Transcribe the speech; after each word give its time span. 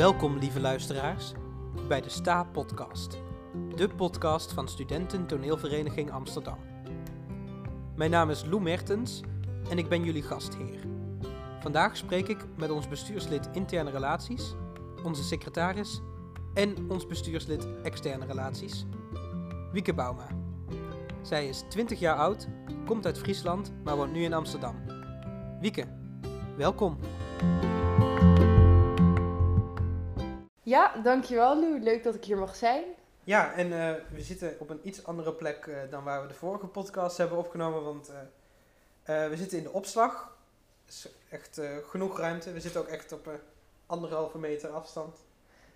Welkom, 0.00 0.38
lieve 0.38 0.60
luisteraars, 0.60 1.32
bij 1.88 2.00
de 2.00 2.08
Sta 2.08 2.44
Podcast, 2.44 3.22
de 3.76 3.88
podcast 3.88 4.52
van 4.52 4.68
Studenten 4.68 5.26
Toneelvereniging 5.26 6.10
Amsterdam. 6.10 6.58
Mijn 7.96 8.10
naam 8.10 8.30
is 8.30 8.44
Lou 8.44 8.62
Mertens 8.62 9.20
en 9.70 9.78
ik 9.78 9.88
ben 9.88 10.04
jullie 10.04 10.22
gastheer. 10.22 10.78
Vandaag 11.60 11.96
spreek 11.96 12.28
ik 12.28 12.44
met 12.56 12.70
ons 12.70 12.88
bestuurslid 12.88 13.48
interne 13.52 13.90
relaties, 13.90 14.54
onze 15.02 15.22
secretaris 15.22 16.00
en 16.54 16.90
ons 16.90 17.06
bestuurslid 17.06 17.66
externe 17.82 18.26
relaties, 18.26 18.86
Wieke 19.72 19.94
Bauma. 19.94 20.26
Zij 21.22 21.48
is 21.48 21.64
20 21.68 21.98
jaar 21.98 22.16
oud, 22.16 22.48
komt 22.86 23.06
uit 23.06 23.18
Friesland, 23.18 23.72
maar 23.84 23.96
woont 23.96 24.12
nu 24.12 24.22
in 24.22 24.34
Amsterdam. 24.34 24.74
Wieke, 25.60 25.86
welkom. 26.56 26.98
Ja, 30.70 30.92
dankjewel 31.02 31.60
Lou. 31.60 31.80
Leuk 31.80 32.02
dat 32.02 32.14
ik 32.14 32.24
hier 32.24 32.38
mag 32.38 32.56
zijn. 32.56 32.84
Ja, 33.24 33.52
en 33.52 33.72
eh, 33.72 33.94
we 34.12 34.20
zitten 34.22 34.56
op 34.58 34.70
een 34.70 34.80
iets 34.82 35.04
andere 35.06 35.32
plek 35.32 35.66
eh, 35.66 35.76
dan 35.90 36.04
waar 36.04 36.22
we 36.22 36.28
de 36.28 36.34
vorige 36.34 36.66
podcast 36.66 37.16
hebben 37.16 37.38
opgenomen, 37.38 37.82
want 37.84 38.10
eh, 39.04 39.28
we 39.28 39.36
zitten 39.36 39.58
in 39.58 39.64
de 39.64 39.72
opslag. 39.72 40.36
is 40.88 41.08
echt 41.30 41.60
genoeg 41.86 42.18
ruimte. 42.18 42.52
We 42.52 42.60
zitten 42.60 42.80
ook 42.80 42.86
echt 42.86 43.12
op 43.12 43.30
anderhalve 43.86 44.38
meter 44.38 44.68
afstand. 44.70 45.16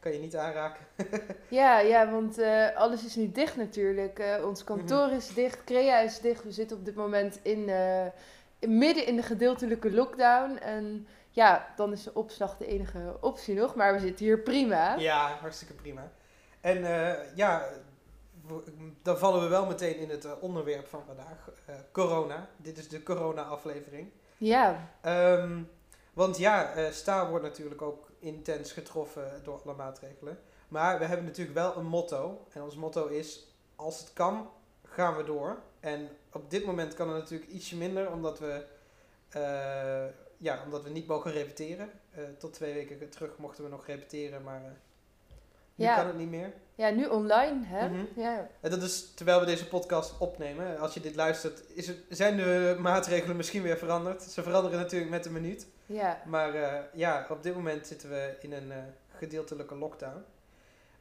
Kan 0.00 0.12
je 0.12 0.18
niet 0.18 0.36
aanraken. 0.36 0.86
Ja, 1.48 1.78
ja 1.78 2.10
want 2.10 2.38
alles 2.74 3.04
is 3.04 3.16
nu 3.16 3.30
dicht 3.32 3.56
natuurlijk. 3.56 4.22
Ons 4.45 4.64
kantoor 4.64 5.10
is 5.10 5.34
dicht, 5.34 5.64
Crea 5.64 5.98
is 5.98 6.20
dicht. 6.20 6.45
We 6.45 6.52
zitten 6.52 6.76
op 6.76 6.84
dit 6.84 6.95
moment 6.95 7.38
in, 7.42 7.68
in- 8.58 8.78
midden 8.78 9.06
in 9.06 9.16
de 9.16 9.22
gedeeltelijke 9.22 9.90
lockdown. 9.92 10.56
En 10.56 11.06
ja, 11.34 11.73
dan 11.77 11.93
is 11.93 12.02
de 12.02 12.15
opslag 12.15 12.56
de 12.56 12.66
enige 12.66 13.16
optie 13.20 13.55
nog. 13.55 13.74
Maar 13.74 13.93
we 13.93 13.99
zitten 14.01 14.24
hier 14.24 14.38
prima. 14.40 14.95
Ja, 14.96 15.29
hartstikke 15.41 15.74
prima. 15.74 16.13
En 16.60 16.85
eh, 16.85 17.37
ja, 17.37 17.68
dan 19.02 19.18
vallen 19.18 19.41
we 19.43 19.49
wel 19.49 19.66
meteen 19.66 19.96
in 19.96 20.10
het 20.10 20.24
eh, 20.24 20.32
onderwerp 20.41 20.87
van 20.87 21.02
vandaag. 21.07 21.51
eh, 21.66 21.74
corona. 21.93 22.49
Dit 22.57 22.79
is 22.79 22.88
de 22.88 23.02
corona-aflevering. 23.02 24.10
Ja, 24.38 24.88
Ehm, 25.01 25.63
want 26.13 26.38
ja, 26.38 26.73
eh 26.73 26.91
Sta 26.91 27.29
wordt 27.29 27.45
natuurlijk 27.45 27.82
ook 27.82 28.10
intens 28.19 28.73
getroffen 28.73 29.41
door 29.45 29.60
alle 29.65 29.74
maatregelen. 29.74 30.38
Maar 30.69 30.98
we 30.98 31.04
hebben 31.04 31.26
natuurlijk 31.26 31.57
wel 31.57 31.76
een 31.76 31.87
motto. 31.87 32.46
En 32.52 32.63
ons 32.63 32.76
motto 32.76 33.07
is, 33.07 33.54
als 33.76 33.98
het 33.98 34.13
kan, 34.13 34.51
gaan 34.82 35.16
we 35.16 35.24
door. 35.24 35.57
En 35.80 36.09
op 36.32 36.51
dit 36.51 36.65
moment 36.66 36.95
kan 36.95 37.09
het 37.09 37.19
natuurlijk 37.19 37.51
ietsje 37.51 37.76
minder, 37.76 38.10
omdat 38.13 38.38
we, 38.38 38.66
ja, 40.45 40.62
omdat 40.64 40.82
we 40.82 40.90
niet 40.90 41.06
mogen 41.06 41.32
repeteren. 41.32 41.90
Eh, 42.10 42.23
tot 42.38 42.52
twee 42.52 42.74
weken 42.74 43.09
terug 43.10 43.38
mochten 43.38 43.64
we 43.64 43.70
nog 43.70 43.87
repeteren, 43.87 44.42
maar 44.42 44.64
eh, 44.64 44.70
nu 45.74 45.84
Ja. 45.84 45.96
kan 45.96 46.06
het 46.06 46.16
niet 46.16 46.30
meer. 46.30 46.52
ja 46.74 46.90
nu 46.90 47.06
online, 47.06 47.64
hè? 47.64 47.88
Mhm. 47.88 48.20
Ja. 48.20 48.48
En 48.60 48.70
dat 48.70 48.82
is 48.82 49.12
terwijl 49.14 49.40
we 49.40 49.46
deze 49.46 49.68
podcast 49.68 50.18
opnemen. 50.18 50.78
Als 50.78 50.95
je 50.95 51.01
dit 51.01 51.14
luistert, 51.14 51.62
is 51.74 51.86
het, 51.86 51.98
zijn 52.09 52.36
de 52.36 52.76
maatregelen 52.80 53.36
misschien 53.36 53.62
weer 53.62 53.78
veranderd. 53.78 54.23
Ze 54.23 54.42
veranderen 54.42 54.78
natuurlijk 54.78 55.10
met 55.10 55.24
de 55.24 55.30
minuut. 55.30 55.66
ja. 55.86 56.23
Maar 56.26 56.54
eh, 56.54 56.80
ja, 56.92 57.26
op 57.30 57.42
dit 57.42 57.54
moment 57.54 57.86
zitten 57.86 58.08
we 58.10 58.36
in 58.40 58.52
een 58.52 58.73
gedeeltelijke 59.08 59.74
lockdown. 59.74 60.24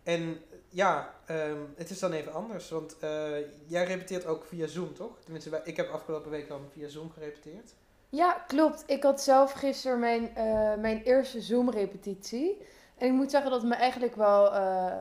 En 0.03 0.39
ja, 0.69 1.15
ehm, 1.25 1.57
het 1.75 1.89
is 1.89 1.99
dan 1.99 2.11
even 2.11 2.33
anders. 2.33 2.69
Want 2.69 2.95
jij 3.65 3.85
repeteert 3.85 4.25
ook 4.25 4.45
via 4.45 4.67
Zoom, 4.67 4.93
toch? 4.93 5.19
Tenminste, 5.23 5.61
ik 5.63 5.77
heb 5.77 5.89
afgelopen 5.89 6.31
week 6.31 6.49
al 6.49 6.61
via 6.73 6.87
Zoom 6.87 7.11
gerepeteerd. 7.11 7.73
Ja, 8.15 8.43
klopt. 8.47 8.83
Ik 8.85 9.03
had 9.03 9.21
zelf 9.21 9.51
gisteren 9.51 9.99
mijn, 9.99 10.35
eh, 10.35 10.73
mijn 10.77 11.01
eerste 11.03 11.41
Zoom-repetitie. 11.41 12.61
En 12.97 13.07
ik 13.07 13.13
moet 13.13 13.31
zeggen 13.31 13.51
dat 13.51 13.61
het 13.61 13.69
me 13.69 13.75
eigenlijk 13.75 14.15
wel 14.15 14.53
eh, 14.53 14.95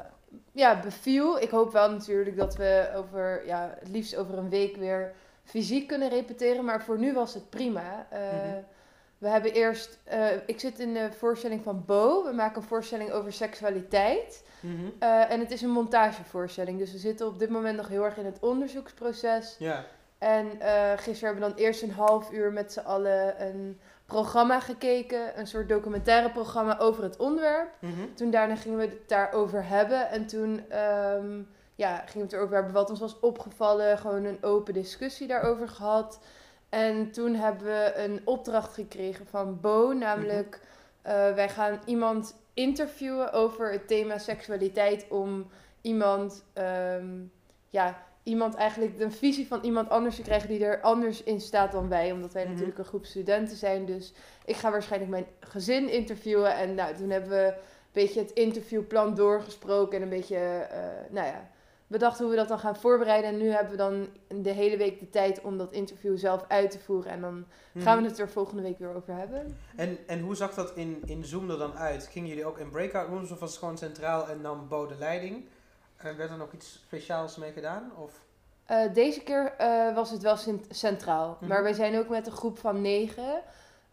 ja, 0.52 0.80
beviel. 0.80 1.40
Ik 1.40 1.50
hoop 1.50 1.72
wel 1.72 1.90
natuurlijk 1.90 2.36
dat 2.36 2.56
we 2.56 2.90
over, 2.96 3.46
ja, 3.46 3.74
het 3.78 3.88
liefst 3.88 4.16
over 4.16 4.38
een 4.38 4.48
week 4.48 4.76
weer 4.76 5.12
fysiek 5.44 5.86
kunnen 5.88 6.08
repeteren. 6.08 6.64
Maar 6.64 6.82
voor 6.82 6.98
nu 6.98 7.12
was 7.12 7.34
het 7.34 7.50
prima. 7.50 8.06
Eh, 8.10 8.20
Mhm. 8.20 8.60
We 9.18 9.28
hebben 9.28 9.52
eerst, 9.52 9.98
ik 10.46 10.60
zit 10.60 10.78
in 10.78 10.94
de 10.94 11.12
voorstelling 11.12 11.62
van 11.62 11.84
Bo. 11.86 12.24
We 12.24 12.32
maken 12.32 12.62
een 12.62 12.68
voorstelling 12.68 13.10
over 13.10 13.32
seksualiteit. 13.32 14.44
Eh, 14.98 15.30
en 15.30 15.40
het 15.40 15.50
is 15.50 15.62
een 15.62 15.70
montagevoorstelling. 15.70 16.78
Dus 16.78 16.92
we 16.92 16.98
zitten 16.98 17.26
op 17.26 17.38
dit 17.38 17.50
moment 17.50 17.76
nog 17.76 17.88
heel 17.88 18.04
erg 18.04 18.16
in 18.16 18.24
het 18.24 18.38
onderzoeksproces. 18.40 19.56
Ja. 19.58 19.84
En 20.22 20.60
eh, 20.60 20.92
gisteren 20.96 21.32
hebben 21.32 21.48
we 21.48 21.54
dan 21.54 21.64
eerst 21.64 21.82
een 21.82 21.90
half 21.90 22.32
uur 22.32 22.52
met 22.52 22.72
z'n 22.72 22.80
allen 22.80 23.42
een 23.46 23.80
programma 24.06 24.60
gekeken. 24.60 25.38
Een 25.38 25.46
soort 25.46 25.68
documentaire 25.68 26.30
programma 26.30 26.78
over 26.78 27.02
het 27.02 27.16
onderwerp. 27.16 27.68
Mhm. 27.78 28.14
Toen 28.14 28.30
daarna 28.30 28.56
gingen 28.56 28.78
we 28.78 28.84
het 28.84 29.08
daarover 29.08 29.68
hebben. 29.68 30.10
En 30.10 30.26
toen 30.26 30.64
ehm, 30.68 31.40
ja, 31.74 31.96
gingen 31.96 32.12
we 32.12 32.22
het 32.22 32.32
erover 32.32 32.54
hebben 32.54 32.72
wat 32.72 32.90
ons 32.90 33.00
was 33.00 33.20
opgevallen. 33.20 33.98
Gewoon 33.98 34.24
een 34.24 34.42
open 34.42 34.74
discussie 34.74 35.26
daarover 35.26 35.68
gehad. 35.68 36.18
En 36.68 37.10
toen 37.10 37.34
hebben 37.34 37.66
we 37.66 37.92
een 37.96 38.20
opdracht 38.24 38.74
gekregen 38.74 39.26
van 39.26 39.60
Bo. 39.60 39.92
Namelijk, 39.92 40.60
eh, 41.02 41.34
wij 41.34 41.48
gaan 41.48 41.80
iemand 41.84 42.34
interviewen 42.54 43.32
over 43.32 43.72
het 43.72 43.88
thema 43.88 44.18
seksualiteit. 44.18 45.06
Om 45.08 45.50
iemand, 45.80 46.44
ehm, 46.52 47.06
ja, 47.68 48.10
iemand 48.22 48.54
eigenlijk 48.54 48.98
de 48.98 49.10
visie 49.10 49.46
van 49.46 49.60
iemand 49.62 49.88
anders 49.88 50.16
te 50.16 50.22
krijgen 50.22 50.48
die 50.48 50.64
er 50.64 50.80
anders 50.80 51.22
in 51.22 51.40
staat 51.40 51.72
dan 51.72 51.88
wij. 51.88 52.12
Omdat 52.12 52.32
wij 52.32 52.42
Mhm. 52.42 52.52
natuurlijk 52.52 52.78
een 52.78 52.84
groep 52.84 53.04
studenten 53.04 53.56
zijn. 53.56 53.84
Dus 53.84 54.12
ik 54.44 54.56
ga 54.56 54.70
waarschijnlijk 54.70 55.10
mijn 55.10 55.26
gezin 55.40 55.88
interviewen. 55.90 56.54
En 56.56 56.74
nou, 56.74 56.94
toen 56.94 57.10
hebben 57.10 57.30
we 57.30 57.44
een 57.46 57.54
beetje 57.92 58.20
het 58.20 58.30
interviewplan 58.30 59.14
doorgesproken. 59.14 59.96
En 59.96 60.02
een 60.02 60.08
beetje, 60.08 60.36
eh, 60.36 60.78
nou 61.10 61.26
ja, 61.26 61.50
bedacht 61.86 62.18
hoe 62.18 62.30
we 62.30 62.36
dat 62.36 62.48
dan 62.48 62.58
gaan 62.58 62.76
voorbereiden. 62.76 63.30
En 63.30 63.36
nu 63.38 63.48
hebben 63.50 63.70
we 63.70 63.76
dan 63.78 64.08
de 64.42 64.50
hele 64.50 64.76
week 64.76 64.98
de 65.00 65.10
tijd 65.10 65.40
om 65.40 65.58
dat 65.58 65.72
interview 65.72 66.18
zelf 66.18 66.44
uit 66.48 66.70
te 66.70 66.78
voeren. 66.78 67.12
En 67.12 67.20
dan 67.20 67.44
gaan 67.78 67.96
we 67.96 68.00
Mhm. 68.02 68.10
het 68.10 68.18
er 68.18 68.28
volgende 68.28 68.62
week 68.62 68.78
weer 68.78 68.94
over 68.94 69.14
hebben. 69.14 69.56
En, 69.76 69.98
en 70.06 70.20
hoe 70.20 70.36
zag 70.36 70.54
dat 70.54 70.72
in, 70.76 71.02
in 71.06 71.24
Zoom 71.24 71.50
er 71.50 71.58
dan 71.58 71.74
uit? 71.76 72.06
Gingen 72.06 72.28
jullie 72.28 72.44
ook 72.46 72.58
in 72.58 72.70
breakout 72.70 73.08
rooms 73.08 73.30
of 73.30 73.38
was 73.40 73.50
het 73.50 73.58
gewoon 73.58 73.78
centraal 73.78 74.28
en 74.28 74.40
nam 74.40 74.68
Bo 74.68 74.86
de 74.86 74.94
leiding? 74.98 75.44
En 76.02 76.16
werd 76.16 76.30
er 76.30 76.36
nog 76.36 76.52
iets 76.52 76.72
speciaals 76.72 77.36
mee 77.36 77.52
gedaan? 77.52 77.92
Of? 77.96 78.12
Eh, 78.66 78.92
deze 78.94 79.20
keer 79.22 79.54
eh, 79.58 79.94
was 79.94 80.10
het 80.10 80.22
wel 80.22 80.36
cent- 80.36 80.66
centraal. 80.70 81.36
Mhm. 81.40 81.48
Maar 81.48 81.62
wij 81.62 81.72
zijn 81.72 81.98
ook 81.98 82.08
met 82.08 82.26
een 82.26 82.32
groep 82.32 82.58
van 82.58 82.80
negen. 82.80 83.42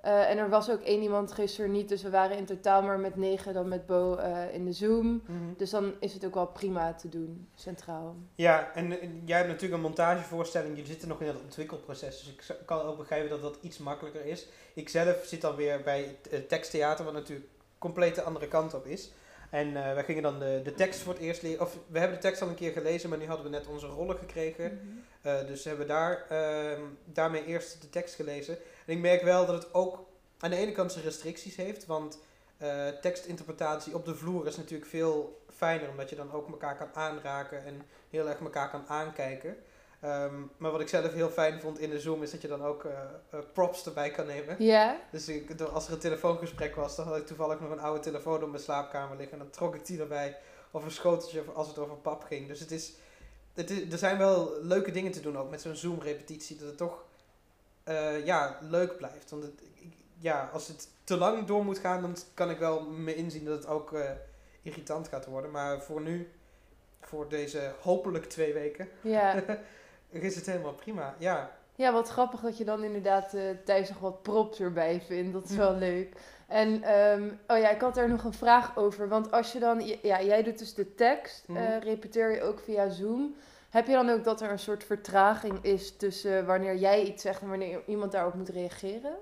Eh, 0.01 0.29
en 0.29 0.37
er 0.37 0.49
was 0.49 0.69
ook 0.71 0.81
één 0.81 1.01
iemand 1.01 1.31
gisteren 1.31 1.71
niet. 1.71 1.89
Dus 1.89 2.01
we 2.03 2.09
waren 2.09 2.37
in 2.37 2.45
totaal 2.45 2.81
maar 2.81 2.99
met 2.99 3.15
negen 3.15 3.53
dan 3.53 3.67
met 3.67 3.85
Bo 3.85 4.15
eh, 4.15 4.53
in 4.53 4.65
de 4.65 4.73
Zoom. 4.73 5.21
Dus 5.57 5.69
dan 5.69 5.93
is 5.99 6.13
het 6.13 6.25
ook 6.25 6.33
wel 6.33 6.47
prima 6.47 6.93
te 6.93 7.09
doen, 7.09 7.47
centraal. 7.55 8.15
Ja, 8.35 8.71
en, 8.73 8.87
jij 9.25 9.37
hebt 9.37 9.49
natuurlijk 9.49 9.73
een 9.73 9.81
montagevoorstelling. 9.87 10.69
Jullie 10.69 10.91
zitten 10.91 11.07
nog 11.07 11.21
in 11.21 11.27
het 11.27 11.41
ontwikkelproces. 11.43 12.35
Dus 12.37 12.49
ik 12.49 12.65
kan 12.65 12.81
ook 12.81 12.97
begrijpen 12.97 13.29
dat 13.29 13.41
dat 13.41 13.57
iets 13.61 13.77
makkelijker 13.77 14.25
is. 14.25 14.47
Ik 14.73 14.89
zelf 14.89 15.25
zit 15.25 15.41
dan 15.41 15.55
weer 15.55 15.81
bij 15.81 16.01
het 16.01 16.33
eh, 16.33 16.39
teksttheater, 16.39 17.05
wat 17.05 17.13
natuurlijk 17.13 17.47
compleet 17.77 18.15
de 18.15 18.23
andere 18.23 18.47
kant 18.47 18.73
op 18.73 18.85
is. 18.85 19.11
En 19.49 19.67
eh 19.77 19.93
wij 19.93 20.03
gingen 20.03 20.23
dan 20.23 20.39
de, 20.39 20.61
de 20.63 20.73
tekst 20.73 20.99
voor 20.99 21.13
het 21.13 21.21
eerst 21.21 21.41
leren. 21.41 21.61
Of 21.61 21.77
we 21.87 21.99
hebben 21.99 22.17
de 22.17 22.23
tekst 22.23 22.41
al 22.41 22.47
een 22.47 22.55
keer 22.55 22.71
gelezen, 22.71 23.09
maar 23.09 23.17
nu 23.17 23.25
hadden 23.25 23.45
we 23.45 23.51
net 23.51 23.67
onze 23.67 23.87
rollen 23.87 24.17
gekregen. 24.17 24.79
Eh, 25.21 25.47
dus 25.47 25.63
hebben 25.63 25.87
we 25.87 25.93
daar, 25.93 26.25
ehm, 26.29 26.81
daarmee 27.05 27.45
eerst 27.45 27.81
de 27.81 27.89
tekst 27.89 28.15
gelezen. 28.15 28.57
En 28.85 28.93
ik 28.93 28.99
merk 28.99 29.21
wel 29.21 29.45
dat 29.45 29.63
het 29.63 29.73
ook 29.73 30.05
aan 30.39 30.49
de 30.49 30.55
ene 30.55 30.71
kant 30.71 30.91
zijn 30.91 31.03
restricties 31.03 31.55
heeft. 31.55 31.85
Want 31.85 32.19
eh, 32.57 32.87
tekstinterpretatie 32.87 33.95
op 33.95 34.05
de 34.05 34.15
vloer 34.15 34.47
is 34.47 34.57
natuurlijk 34.57 34.89
veel 34.89 35.41
fijner. 35.55 35.89
Omdat 35.89 36.09
je 36.09 36.15
dan 36.15 36.31
ook 36.31 36.49
elkaar 36.49 36.77
kan 36.77 36.89
aanraken 36.93 37.65
en 37.65 37.81
heel 38.09 38.29
erg 38.29 38.39
elkaar 38.39 38.69
kan 38.69 38.83
aankijken. 38.87 39.57
Ehm, 39.99 40.33
maar 40.57 40.71
wat 40.71 40.81
ik 40.81 40.87
zelf 40.87 41.13
heel 41.13 41.29
fijn 41.29 41.61
vond 41.61 41.79
in 41.79 41.89
de 41.89 41.99
Zoom 41.99 42.23
is 42.23 42.31
dat 42.31 42.41
je 42.41 42.47
dan 42.47 42.63
ook 42.63 42.83
eh, 42.83 42.91
eh, 43.29 43.39
props 43.53 43.85
erbij 43.85 44.11
kan 44.11 44.25
nemen. 44.25 44.55
Ja, 44.63 44.99
Dus 45.11 45.27
ik, 45.27 45.61
als 45.61 45.87
er 45.87 45.93
een 45.93 45.99
telefoongesprek 45.99 46.75
was, 46.75 46.95
dan 46.95 47.07
had 47.07 47.17
ik 47.17 47.25
toevallig 47.25 47.59
nog 47.59 47.69
een 47.71 47.79
oude 47.79 47.99
telefoon 47.99 48.43
op 48.43 48.49
mijn 48.49 48.63
slaapkamer 48.63 49.17
liggen. 49.17 49.37
En 49.37 49.43
dan 49.43 49.49
trok 49.53 49.75
ik 49.75 49.85
die 49.85 49.99
erbij. 49.99 50.37
Of 50.71 50.83
een 50.83 50.91
schoteltje 50.91 51.43
als 51.53 51.67
het 51.67 51.77
over 51.77 51.95
pap 51.95 52.23
ging. 52.23 52.47
Dus 52.47 52.59
het 52.59 52.71
is, 52.71 52.93
het 53.53 53.69
is, 53.69 53.91
er 53.91 53.97
zijn 53.97 54.17
wel 54.17 54.53
leuke 54.61 54.91
dingen 54.91 55.11
te 55.11 55.19
doen 55.21 55.37
ook 55.37 55.49
met 55.49 55.61
zo'n 55.61 55.75
Zoom-repetitie. 55.75 56.57
Dat 56.57 56.67
het 56.67 56.77
toch 56.77 57.03
eh, 57.83 58.25
ja, 58.25 58.57
leuk 58.61 58.97
blijft. 58.97 59.29
Want 59.29 59.43
het, 59.43 59.61
ik- 59.73 59.93
ja, 60.17 60.49
als 60.53 60.67
het 60.67 60.87
te 61.03 61.17
lang 61.17 61.45
door 61.45 61.65
moet 61.65 61.79
gaan, 61.79 62.01
dan 62.01 62.15
kan 62.33 62.49
ik 62.49 62.57
wel 62.59 62.81
me 62.81 63.15
inzien 63.15 63.45
dat 63.45 63.55
het 63.57 63.67
ook 63.67 63.93
irritant 64.61 65.07
gaat 65.07 65.25
worden. 65.25 65.51
Maar 65.51 65.81
voor 65.83 66.01
nu, 66.01 66.31
voor 67.01 67.29
deze 67.29 67.71
hopelijk 67.81 68.25
twee 68.25 68.53
weken, 68.53 68.89
ja. 69.01 69.43
is 70.09 70.35
het 70.35 70.45
helemaal 70.45 70.73
prima. 70.73 71.15
Ja, 71.17 71.51
Ja, 71.75 71.91
wat 71.93 72.09
grappig 72.09 72.39
dat 72.39 72.57
je 72.57 72.65
dan 72.65 72.83
inderdaad 72.83 73.33
eh, 73.33 73.41
thuis 73.65 73.89
nog 73.89 73.99
wat 73.99 74.21
props 74.21 74.59
erbij 74.59 75.01
vindt. 75.07 75.33
Dat 75.33 75.49
is 75.49 75.55
wel 75.55 75.73
leuk. 75.75 76.15
En, 76.47 76.83
ehm, 76.83 77.29
oh 77.47 77.57
ja, 77.57 77.69
ik 77.69 77.81
had 77.81 77.95
daar 77.95 78.09
nog 78.09 78.23
een 78.23 78.33
vraag 78.33 78.77
over. 78.77 79.07
Want 79.07 79.31
als 79.31 79.51
je 79.51 79.59
dan, 79.59 79.81
ja, 80.01 80.21
jij 80.21 80.43
doet 80.43 80.59
dus 80.59 80.73
de 80.73 80.95
tekst, 80.95 81.47
Mhm. 81.47 81.57
eh, 81.57 81.79
repeteer 81.81 82.31
je 82.33 82.41
ook 82.41 82.59
via 82.59 82.89
Zoom. 82.89 83.35
Heb 83.69 83.87
je 83.87 83.93
dan 83.93 84.09
ook 84.09 84.23
dat 84.23 84.41
er 84.41 84.51
een 84.51 84.59
soort 84.59 84.83
vertraging 84.83 85.59
is 85.63 85.95
tussen 85.97 86.45
wanneer 86.45 86.75
jij 86.75 87.03
iets 87.03 87.21
zegt 87.21 87.41
en 87.41 87.49
wanneer 87.49 87.81
iemand 87.85 88.11
daarop 88.11 88.33
moet 88.33 88.49
reageren? 88.49 89.13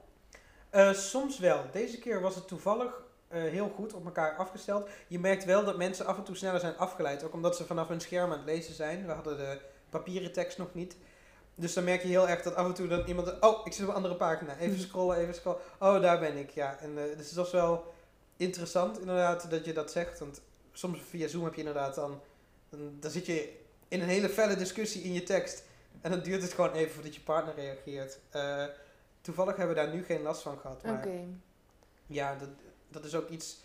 Eh, 0.70 0.92
soms 0.94 1.40
wel. 1.40 1.62
Deze 1.72 2.00
keer 2.00 2.22
was 2.22 2.36
het 2.36 2.48
toevallig 2.48 3.06
eh, 3.28 3.42
heel 3.42 3.72
goed 3.76 3.94
op 3.94 4.06
elkaar 4.06 4.36
afgesteld. 4.36 4.90
Je 5.08 5.20
merkt 5.20 5.46
wel 5.46 5.64
dat 5.66 5.78
mensen 5.78 6.06
af 6.06 6.18
en 6.18 6.24
toe 6.24 6.36
sneller 6.36 6.60
zijn 6.60 6.78
afgeleid. 6.78 7.24
Ook 7.24 7.34
omdat 7.34 7.56
ze 7.56 7.66
vanaf 7.66 7.88
hun 7.88 8.02
scherm 8.02 8.32
aan 8.32 8.38
het 8.38 8.46
lezen 8.48 8.74
zijn. 8.74 9.06
We 9.06 9.12
hadden 9.12 9.38
de 9.38 9.58
papieren 9.90 10.32
tekst 10.32 10.58
nog 10.58 10.74
niet. 10.74 10.96
Dus 11.56 11.74
dan 11.74 11.84
merk 11.84 12.02
je 12.02 12.08
heel 12.08 12.30
erg 12.30 12.42
dat 12.42 12.56
af 12.56 12.66
en 12.66 12.74
toe 12.74 12.88
dan 12.88 13.06
iemand... 13.06 13.40
Oh, 13.40 13.66
ik 13.66 13.74
zit 13.74 13.84
op 13.84 13.90
een 13.90 13.96
andere 13.96 14.16
pagina. 14.16 14.58
Even 14.58 14.80
scrollen, 14.80 15.18
even 15.18 15.36
scrollen. 15.36 15.60
Oh, 15.80 16.02
daar 16.02 16.20
ben 16.20 16.38
ik, 16.38 16.50
ja. 16.50 16.80
En, 16.80 16.98
eh, 16.98 17.18
dus 17.18 17.32
dat 17.32 17.46
is 17.46 17.52
wel 17.52 17.94
interessant 18.38 19.00
inderdaad 19.00 19.50
dat 19.50 19.66
je 19.66 19.74
dat 19.74 19.92
zegt. 19.92 20.20
Want 20.20 20.42
soms 20.72 21.00
via 21.10 21.28
Zoom 21.28 21.44
heb 21.44 21.54
je 21.54 21.60
inderdaad 21.60 21.96
dan... 21.96 22.22
Dan, 22.70 22.98
dan 23.00 23.12
zit 23.12 23.26
je 23.26 23.60
in 23.88 24.02
een 24.02 24.08
hele 24.08 24.30
felle 24.30 24.56
discussie 24.56 25.02
in 25.02 25.14
je 25.14 25.24
tekst. 25.24 25.64
En 26.02 26.12
dan 26.12 26.20
duurt 26.20 26.42
het 26.42 26.54
gewoon 26.54 26.72
even 26.72 26.94
voordat 26.94 27.16
je 27.16 27.22
partner 27.22 27.56
reageert. 27.56 28.20
Eh, 28.30 28.66
toevallig 29.22 29.56
hebben 29.56 29.76
we 29.76 29.82
daar 29.82 29.94
nu 29.94 30.04
geen 30.04 30.22
last 30.22 30.42
van 30.42 30.58
gehad. 30.58 30.84
Maar 30.84 30.98
Oké. 30.98 31.26
ja, 32.08 32.36
dat, 32.36 32.50
dat 32.90 33.06
is 33.06 33.16
ook 33.16 33.30
iets... 33.30 33.60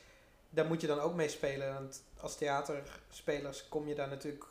Daar 0.51 0.67
moet 0.67 0.81
je 0.81 0.87
dan 0.87 1.01
ook 1.01 1.15
mee 1.15 1.29
spelen. 1.29 1.75
Want 1.75 2.03
als 2.17 2.37
theaterspelers 2.37 3.69
kom 3.69 3.89
je 3.89 3.95
daar 3.95 4.09
natuurlijk... 4.09 4.45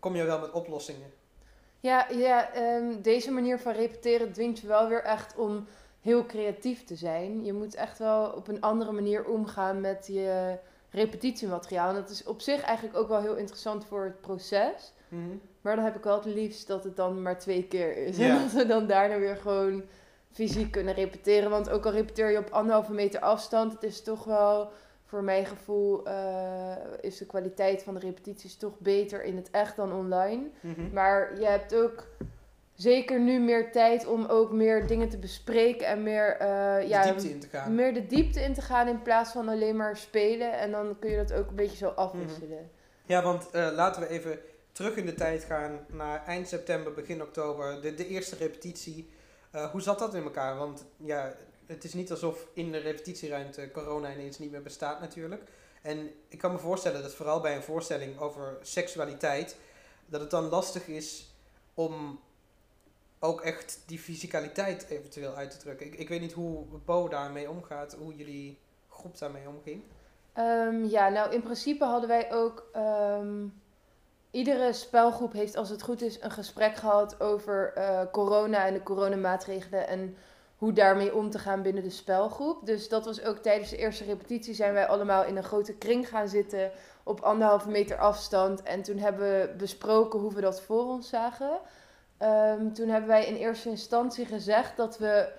Kom 0.00 0.16
je 0.16 0.24
wel 0.24 0.40
met 0.40 0.50
oplossingen. 0.50 1.12
Ja, 1.80 2.06
ja 2.10 2.52
ehm, 2.52 3.00
deze 3.02 3.30
manier 3.30 3.58
van 3.58 3.72
repeteren 3.72 4.32
dwingt 4.32 4.58
je 4.58 4.66
wel 4.66 4.88
weer 4.88 5.02
echt 5.02 5.36
om 5.36 5.66
heel 6.00 6.26
creatief 6.26 6.84
te 6.84 6.96
zijn. 6.96 7.44
Je 7.44 7.52
moet 7.52 7.74
echt 7.74 7.98
wel 7.98 8.30
op 8.30 8.48
een 8.48 8.60
andere 8.60 8.92
manier 8.92 9.24
omgaan 9.24 9.80
met 9.80 10.06
je 10.06 10.58
repetitiemateriaal. 10.90 11.88
En 11.88 11.94
dat 11.94 12.10
is 12.10 12.24
op 12.24 12.40
zich 12.40 12.60
eigenlijk 12.62 12.96
ook 12.96 13.08
wel 13.08 13.20
heel 13.20 13.36
interessant 13.36 13.84
voor 13.84 14.04
het 14.04 14.20
proces. 14.20 14.92
Maar 15.60 15.76
dan 15.76 15.84
heb 15.84 15.96
ik 15.96 16.04
wel 16.04 16.14
het 16.14 16.24
liefst 16.24 16.66
dat 16.66 16.84
het 16.84 16.96
dan 16.96 17.22
maar 17.22 17.38
twee 17.38 17.64
keer 17.64 17.96
is. 17.96 18.18
En 18.28 18.40
dat 18.42 18.52
we 18.52 18.66
dan 18.66 18.86
daarna 18.86 19.18
weer 19.18 19.36
gewoon 19.36 19.82
fysiek 20.32 20.70
kunnen 20.70 20.94
repeteren. 20.94 21.50
Want 21.50 21.70
ook 21.70 21.86
al 21.86 21.92
repeteer 21.92 22.30
je 22.30 22.38
op 22.38 22.50
anderhalve 22.50 22.92
meter 22.92 23.20
afstand, 23.20 23.72
het 23.72 23.82
is 23.82 24.02
toch 24.02 24.24
wel, 24.24 24.70
voor 25.10 25.24
mijn 25.24 25.46
gevoel, 25.46 26.06
eh, 26.06 26.76
is 27.00 27.18
de 27.18 27.26
kwaliteit 27.26 27.82
van 27.82 27.94
de 27.94 28.00
repetities 28.00 28.56
toch 28.56 28.78
beter 28.78 29.24
in 29.24 29.36
het 29.36 29.50
echt 29.50 29.76
dan 29.76 29.92
online. 29.92 30.48
Mhm. 30.60 30.92
Maar 30.92 31.38
je 31.38 31.46
hebt 31.46 31.74
ook 31.74 32.06
zeker 32.74 33.20
nu 33.20 33.38
meer 33.40 33.72
tijd 33.72 34.06
om 34.06 34.24
ook 34.26 34.52
meer 34.52 34.86
dingen 34.86 35.08
te 35.08 35.18
bespreken 35.18 35.86
en 35.86 36.02
meer, 36.02 36.36
eh, 36.36 36.74
De 36.74 36.88
ja, 36.88 37.02
diepte 37.02 37.30
in 37.30 37.40
te 37.40 37.48
gaan. 37.48 37.74
meer 37.74 37.94
de 37.94 38.06
diepte 38.06 38.40
in 38.40 38.54
te 38.54 38.62
gaan 38.62 38.88
in 38.88 39.02
plaats 39.02 39.32
van 39.32 39.48
alleen 39.48 39.76
maar 39.76 39.96
spelen. 39.96 40.58
En 40.58 40.70
dan 40.70 40.98
kun 40.98 41.10
je 41.10 41.16
dat 41.16 41.32
ook 41.32 41.48
een 41.48 41.56
beetje 41.56 41.76
zo 41.76 41.88
afwisselen. 41.88 42.70
Ja, 43.06 43.22
want 43.22 43.50
eh, 43.50 43.68
laten 43.72 44.02
we 44.02 44.08
even 44.08 44.38
terug 44.72 44.96
in 44.96 45.06
de 45.06 45.14
tijd 45.14 45.44
gaan 45.44 45.78
naar 45.88 46.24
eind 46.26 46.48
september, 46.48 46.92
begin 46.92 47.22
oktober. 47.22 47.82
De, 47.82 47.94
de 47.94 48.06
eerste 48.06 48.36
repetitie. 48.36 49.10
Hoe 49.72 49.80
zat 49.80 49.98
dat 49.98 50.14
in 50.14 50.22
elkaar? 50.22 50.56
Want 50.56 50.84
ja, 50.96 51.32
het 51.70 51.84
is 51.84 51.94
niet 51.94 52.10
alsof 52.10 52.46
in 52.52 52.72
de 52.72 52.78
repetitieruimte 52.78 53.70
corona 53.70 54.12
ineens 54.12 54.38
niet 54.38 54.50
meer 54.50 54.62
bestaat 54.62 55.00
natuurlijk. 55.00 55.42
En 55.82 56.10
ik 56.28 56.38
kan 56.38 56.52
me 56.52 56.58
voorstellen 56.58 57.02
dat 57.02 57.14
vooral 57.14 57.40
bij 57.40 57.56
een 57.56 57.62
voorstelling 57.62 58.18
over 58.18 58.58
seksualiteit, 58.62 59.56
dat 60.06 60.20
het 60.20 60.30
dan 60.30 60.48
lastig 60.48 60.86
is 60.86 61.34
om 61.74 62.20
ook 63.18 63.40
echt 63.40 63.82
die 63.86 63.98
fysicaliteit 63.98 64.86
eventueel 64.88 65.34
uit 65.34 65.50
te 65.50 65.56
drukken. 65.56 65.86
Ik, 65.86 65.94
ik 65.94 66.08
weet 66.08 66.20
niet 66.20 66.32
hoe 66.32 66.64
Bo 66.84 67.08
daarmee 67.08 67.50
omgaat, 67.50 67.94
hoe 67.94 68.14
jullie 68.14 68.58
groep 68.88 69.18
daarmee 69.18 69.48
omging. 69.48 69.82
Ehm, 70.32 70.84
ja, 70.84 71.08
nou 71.08 71.32
in 71.32 71.42
principe 71.42 71.84
hadden 71.84 72.08
wij 72.08 72.32
ook. 72.32 72.68
ehm, 72.72 73.46
iedere 74.30 74.72
spelgroep 74.72 75.32
heeft, 75.32 75.56
als 75.56 75.68
het 75.68 75.82
goed 75.82 76.02
is, 76.02 76.22
een 76.22 76.30
gesprek 76.30 76.76
gehad 76.76 77.20
over 77.20 77.72
eh, 77.72 78.02
corona 78.12 78.66
en 78.66 78.74
de 78.74 78.82
coronamaatregelen 78.82 79.88
en 79.88 80.16
hoe 80.60 80.72
daarmee 80.72 81.14
om 81.14 81.30
te 81.30 81.38
gaan 81.38 81.62
binnen 81.62 81.82
de 81.82 81.90
spelgroep. 81.90 82.66
Dus 82.66 82.88
dat 82.88 83.04
was 83.04 83.24
ook 83.24 83.36
tijdens 83.36 83.70
de 83.70 83.76
eerste 83.76 84.04
repetitie 84.04 84.54
zijn 84.54 84.72
wij 84.72 84.86
allemaal 84.86 85.24
in 85.24 85.36
een 85.36 85.42
grote 85.42 85.74
kring 85.74 86.08
gaan 86.08 86.28
zitten 86.28 86.70
op 87.02 87.20
anderhalve 87.20 87.68
meter 87.68 87.98
afstand. 87.98 88.62
En 88.62 88.82
toen 88.82 88.98
hebben 88.98 89.28
we 89.28 89.54
besproken 89.56 90.20
hoe 90.20 90.34
we 90.34 90.40
dat 90.40 90.60
voor 90.60 90.84
ons 90.84 91.08
zagen. 91.08 91.58
Ehm, 92.18 92.72
toen 92.72 92.88
hebben 92.88 93.08
wij 93.08 93.26
in 93.26 93.34
eerste 93.34 93.68
instantie 93.68 94.26
gezegd 94.26 94.76
dat 94.76 94.98
we 94.98 95.32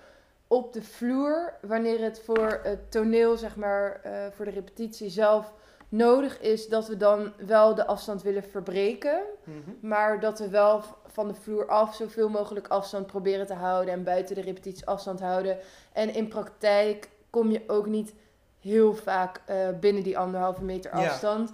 op 0.46 0.72
de 0.72 0.82
vloer, 0.82 1.54
wanneer 1.60 2.00
het 2.00 2.20
voor 2.24 2.60
het 2.62 2.90
toneel, 2.90 3.36
zeg 3.36 3.56
maar, 3.56 4.00
eh, 4.02 4.26
voor 4.30 4.44
de 4.44 4.50
repetitie 4.50 5.10
zelf 5.10 5.52
nodig 5.92 6.40
is, 6.40 6.68
dat 6.68 6.88
we 6.88 6.96
dan 6.96 7.32
wel 7.46 7.74
de 7.74 7.86
afstand 7.86 8.22
willen 8.22 8.44
verbreken. 8.44 9.22
Maar 9.80 10.20
dat 10.20 10.38
we 10.38 10.48
wel 10.48 10.82
van 11.06 11.28
de 11.28 11.34
vloer 11.34 11.66
af 11.68 11.94
zoveel 11.94 12.28
mogelijk 12.28 12.68
afstand 12.68 13.06
proberen 13.06 13.46
te 13.46 13.54
houden 13.54 13.94
en 13.94 14.04
buiten 14.04 14.34
de 14.34 14.40
repetitie 14.40 14.86
afstand 14.86 15.20
houden. 15.20 15.58
En 15.92 16.14
in 16.14 16.28
praktijk 16.28 17.08
kom 17.30 17.50
je 17.50 17.62
ook 17.66 17.86
niet 17.86 18.14
heel 18.60 18.94
vaak 18.94 19.40
eh, 19.46 19.56
binnen 19.80 20.02
die 20.02 20.18
anderhalve 20.18 20.64
meter 20.64 20.96
Ja. 20.98 21.06
afstand. 21.08 21.52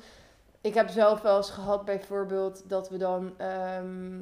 Ik 0.60 0.74
heb 0.74 0.88
zelf 0.88 1.20
wel 1.20 1.36
eens 1.36 1.50
gehad 1.50 1.84
bijvoorbeeld 1.84 2.62
dat 2.68 2.88
we 2.88 2.96
dan 2.96 3.32
ehm, 3.36 4.20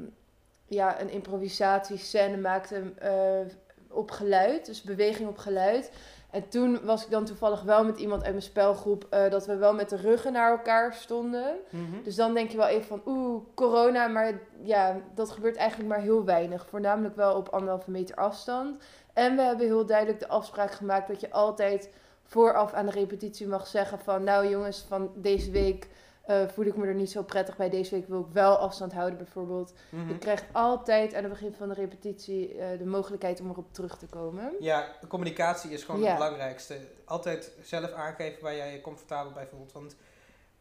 ja, 0.66 1.00
een 1.00 1.10
improvisatiescène 1.10 2.36
maakten 2.36 2.98
eh, 2.98 3.52
op 3.88 4.10
geluid, 4.10 4.66
dus 4.66 4.82
beweging 4.82 5.28
op 5.28 5.38
geluid. 5.38 5.90
En 6.36 6.48
toen 6.48 6.78
was 6.84 7.04
ik 7.04 7.10
dan 7.10 7.24
toevallig 7.24 7.62
wel 7.62 7.84
met 7.84 7.98
iemand 7.98 8.22
uit 8.22 8.30
mijn 8.30 8.42
spelgroep 8.44 9.06
eh, 9.10 9.30
dat 9.30 9.46
we 9.46 9.56
wel 9.56 9.74
met 9.74 9.88
de 9.88 9.96
ruggen 9.96 10.32
naar 10.32 10.50
elkaar 10.50 10.94
stonden. 10.94 11.56
Mhm. 11.70 12.02
Dus 12.02 12.14
dan 12.14 12.34
denk 12.34 12.50
je 12.50 12.56
wel 12.56 12.66
even 12.66 12.86
van, 12.86 13.02
oeh, 13.06 13.42
corona. 13.54 14.06
Maar 14.06 14.40
ja, 14.62 15.00
dat 15.14 15.30
gebeurt 15.30 15.56
eigenlijk 15.56 15.88
maar 15.88 16.00
heel 16.00 16.24
weinig. 16.24 16.66
Voornamelijk 16.66 17.16
wel 17.16 17.34
op 17.34 17.48
anderhalve 17.48 17.90
meter 17.90 18.16
afstand. 18.16 18.82
En 19.12 19.36
we 19.36 19.42
hebben 19.42 19.66
heel 19.66 19.86
duidelijk 19.86 20.20
de 20.20 20.28
afspraak 20.28 20.70
gemaakt 20.70 21.08
dat 21.08 21.20
je 21.20 21.30
altijd 21.30 21.90
vooraf 22.22 22.72
aan 22.72 22.86
de 22.86 22.92
repetitie 22.92 23.46
mag 23.46 23.66
zeggen 23.66 23.98
van... 23.98 24.24
Nou 24.24 24.48
jongens, 24.48 24.84
van 24.88 25.10
deze 25.14 25.50
week 25.50 25.88
eh, 26.26 26.48
voel 26.48 26.64
ik 26.64 26.76
me 26.76 26.86
er 26.86 26.94
niet 26.94 27.10
zo 27.10 27.22
prettig 27.22 27.56
bij. 27.56 27.70
Deze 27.70 27.94
week 27.94 28.08
wil 28.08 28.20
ik 28.20 28.32
wel 28.32 28.56
afstand 28.56 28.92
houden 28.92 29.18
bijvoorbeeld. 29.18 29.72
Mhm. 29.90 30.08
Je 30.08 30.18
krijgt 30.18 30.44
altijd 30.52 31.14
aan 31.14 31.22
het 31.22 31.32
begin 31.32 31.52
van 31.54 31.68
de 31.68 31.74
repetitie 31.74 32.58
eh, 32.58 32.78
de 32.78 32.84
mogelijkheid 32.86 33.40
om 33.40 33.50
erop 33.50 33.72
terug 33.72 33.98
te 33.98 34.06
komen. 34.06 34.52
Ja, 34.60 34.96
communicatie 35.08 35.70
is 35.70 35.84
gewoon 35.84 36.00
Ja. 36.00 36.06
het 36.06 36.16
belangrijkste. 36.16 36.78
Altijd 37.04 37.52
zelf 37.62 37.90
aangeven 37.92 38.42
waar 38.42 38.56
jij 38.56 38.72
je 38.72 38.80
comfortabel 38.80 39.32
bij 39.32 39.46
voelt. 39.46 39.72
Want 39.72 39.96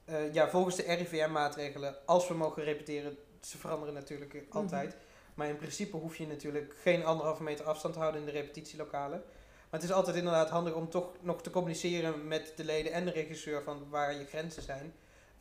eh, 0.05 0.33
ja, 0.33 0.49
volgens 0.49 0.75
de 0.75 0.83
RIVM-maatregelen, 0.83 1.95
als 2.05 2.27
we 2.27 2.33
mogen 2.33 2.63
repeteren, 2.63 3.17
ze 3.41 3.57
veranderen 3.57 3.93
natuurlijk 3.93 4.33
Mhm. 4.33 4.57
altijd. 4.57 4.95
Maar 5.33 5.47
in 5.47 5.55
principe 5.57 5.97
hoef 5.97 6.15
je 6.15 6.27
natuurlijk 6.27 6.75
geen 6.81 7.05
anderhalve 7.05 7.43
meter 7.43 7.65
afstand 7.65 7.93
te 7.93 7.99
houden 7.99 8.19
in 8.21 8.25
de 8.27 8.33
repetitielokalen. 8.33 9.23
Maar 9.69 9.79
het 9.79 9.83
is 9.89 9.95
altijd 9.95 10.15
inderdaad 10.15 10.49
handig 10.49 10.73
om 10.73 10.89
toch 10.89 11.11
nog 11.21 11.41
te 11.41 11.49
communiceren 11.49 12.27
met 12.27 12.53
de 12.55 12.63
leden 12.63 12.91
en 12.91 13.05
de 13.05 13.11
regisseur 13.11 13.63
van 13.63 13.89
waar 13.89 14.13
je 14.13 14.25
grenzen 14.25 14.61
zijn. 14.63 14.93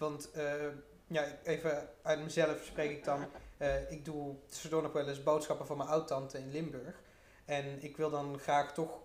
Want 0.05 0.31
eh, 0.31 0.67
ja, 1.07 1.25
even 1.45 1.89
uit 2.03 2.23
mezelf 2.23 2.65
spreek 2.65 2.91
ik 2.91 3.05
dan. 3.05 3.27
Eh, 3.57 3.91
ik 3.91 4.05
doe 4.05 4.35
tussendoor 4.47 4.83
nog 4.83 4.93
wel 4.93 5.09
eens 5.09 5.23
boodschappen 5.23 5.67
voor 5.67 5.77
mijn 5.77 5.89
oud-tante 5.89 6.39
in 6.39 6.51
Limburg. 6.51 7.03
En 7.45 7.83
ik 7.83 7.97
wil 7.97 8.11
dan 8.11 8.39
graag 8.39 8.75
toch 8.75 8.99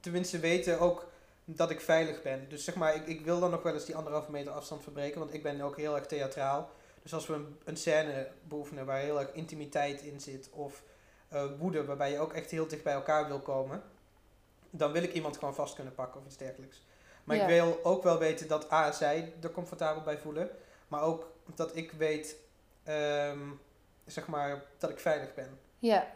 tenminste 0.00 0.38
weten 0.38 0.80
ook 0.80 1.10
dat 1.44 1.70
ik 1.70 1.80
veilig 1.80 2.22
ben. 2.22 2.48
Dus 2.48 2.64
zeg 2.64 2.74
maar, 2.74 2.94
ik, 2.94 3.06
ik 3.06 3.20
wil 3.20 3.40
dan 3.40 3.50
nog 3.50 3.62
wel 3.62 3.74
eens 3.74 3.84
die 3.84 3.96
anderhalve 3.96 4.30
meter 4.30 4.52
afstand 4.52 4.82
verbreken, 4.82 5.18
want 5.18 5.34
ik 5.34 5.42
ben 5.42 5.60
ook 5.60 5.76
heel 5.76 5.96
erg 5.96 6.06
theatraal. 6.06 6.70
Dus 7.02 7.14
als 7.14 7.26
we 7.26 7.34
een, 7.34 7.58
een 7.64 7.76
scène 7.76 8.28
beoefenen 8.48 8.86
waar 8.86 8.98
heel 8.98 9.20
erg 9.20 9.32
intimiteit 9.32 10.02
in 10.02 10.20
zit, 10.20 10.48
of 10.52 10.82
eh, 11.28 11.44
woede, 11.58 11.84
waarbij 11.84 12.10
je 12.10 12.18
ook 12.18 12.32
echt 12.32 12.50
heel 12.50 12.68
dicht 12.68 12.82
bij 12.82 12.94
elkaar 12.94 13.26
wil 13.26 13.40
komen, 13.40 13.82
dan 14.70 14.92
wil 14.92 15.02
ik 15.02 15.12
iemand 15.12 15.38
gewoon 15.38 15.54
vast 15.54 15.74
kunnen 15.74 15.94
pakken 15.94 16.20
of 16.20 16.26
iets 16.26 16.36
dergelijks. 16.36 16.82
Maar 17.24 17.36
Ja. 17.36 17.42
ik 17.42 17.48
wil 17.48 17.78
ook 17.82 18.02
wel 18.02 18.18
weten 18.18 18.48
dat 18.48 18.72
A, 18.72 18.92
zij 18.92 19.32
er 19.42 19.50
comfortabel 19.50 20.02
bij 20.02 20.18
voelen, 20.18 20.50
maar 20.88 21.02
ook 21.02 21.30
dat 21.54 21.76
ik 21.76 21.92
weet, 21.92 22.36
ehm, 22.84 23.38
zeg 24.06 24.26
maar, 24.26 24.62
dat 24.78 24.90
ik 24.90 24.98
veilig 24.98 25.34
ben. 25.34 25.58
Ja, 25.78 26.06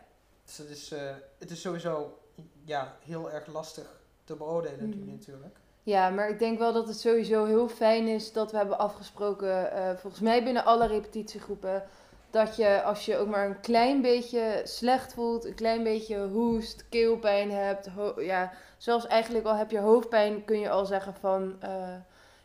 Dus 0.44 0.56
het 0.58 0.68
is, 0.68 0.90
eh, 0.92 1.14
het 1.38 1.50
is 1.50 1.60
sowieso 1.60 2.18
ja, 2.64 2.96
heel 3.04 3.30
erg 3.30 3.46
lastig 3.46 4.00
te 4.24 4.34
beoordelen 4.34 4.88
Mhm. 4.88 5.10
natuurlijk. 5.10 5.56
Ja, 5.82 6.08
maar 6.10 6.28
ik 6.28 6.38
denk 6.38 6.58
wel 6.58 6.72
dat 6.72 6.88
het 6.88 7.00
sowieso 7.00 7.44
heel 7.44 7.68
fijn 7.68 8.06
is 8.08 8.32
dat 8.32 8.50
we 8.50 8.56
hebben 8.56 8.78
afgesproken, 8.78 9.70
eh, 9.72 9.96
volgens 9.96 10.22
mij 10.22 10.44
binnen 10.44 10.64
alle 10.64 10.86
repetitiegroepen, 10.86 11.84
dat 12.34 12.56
je 12.56 12.82
als 12.82 13.04
je 13.06 13.16
ook 13.16 13.28
maar 13.28 13.46
een 13.46 13.60
klein 13.60 14.00
beetje 14.02 14.60
slecht 14.64 15.12
voelt, 15.12 15.44
een 15.44 15.54
klein 15.54 15.82
beetje 15.82 16.26
hoest, 16.26 16.84
keelpijn 16.88 17.50
hebt, 17.50 17.88
ja, 18.18 18.52
zelfs 18.78 19.06
eigenlijk 19.06 19.46
al 19.46 19.54
heb 19.56 19.70
je 19.70 19.78
hoofdpijn, 19.78 20.44
kun 20.44 20.58
je 20.60 20.70
al 20.70 20.86
zeggen 20.86 21.14
van, 21.20 21.54
eh, 21.60 21.94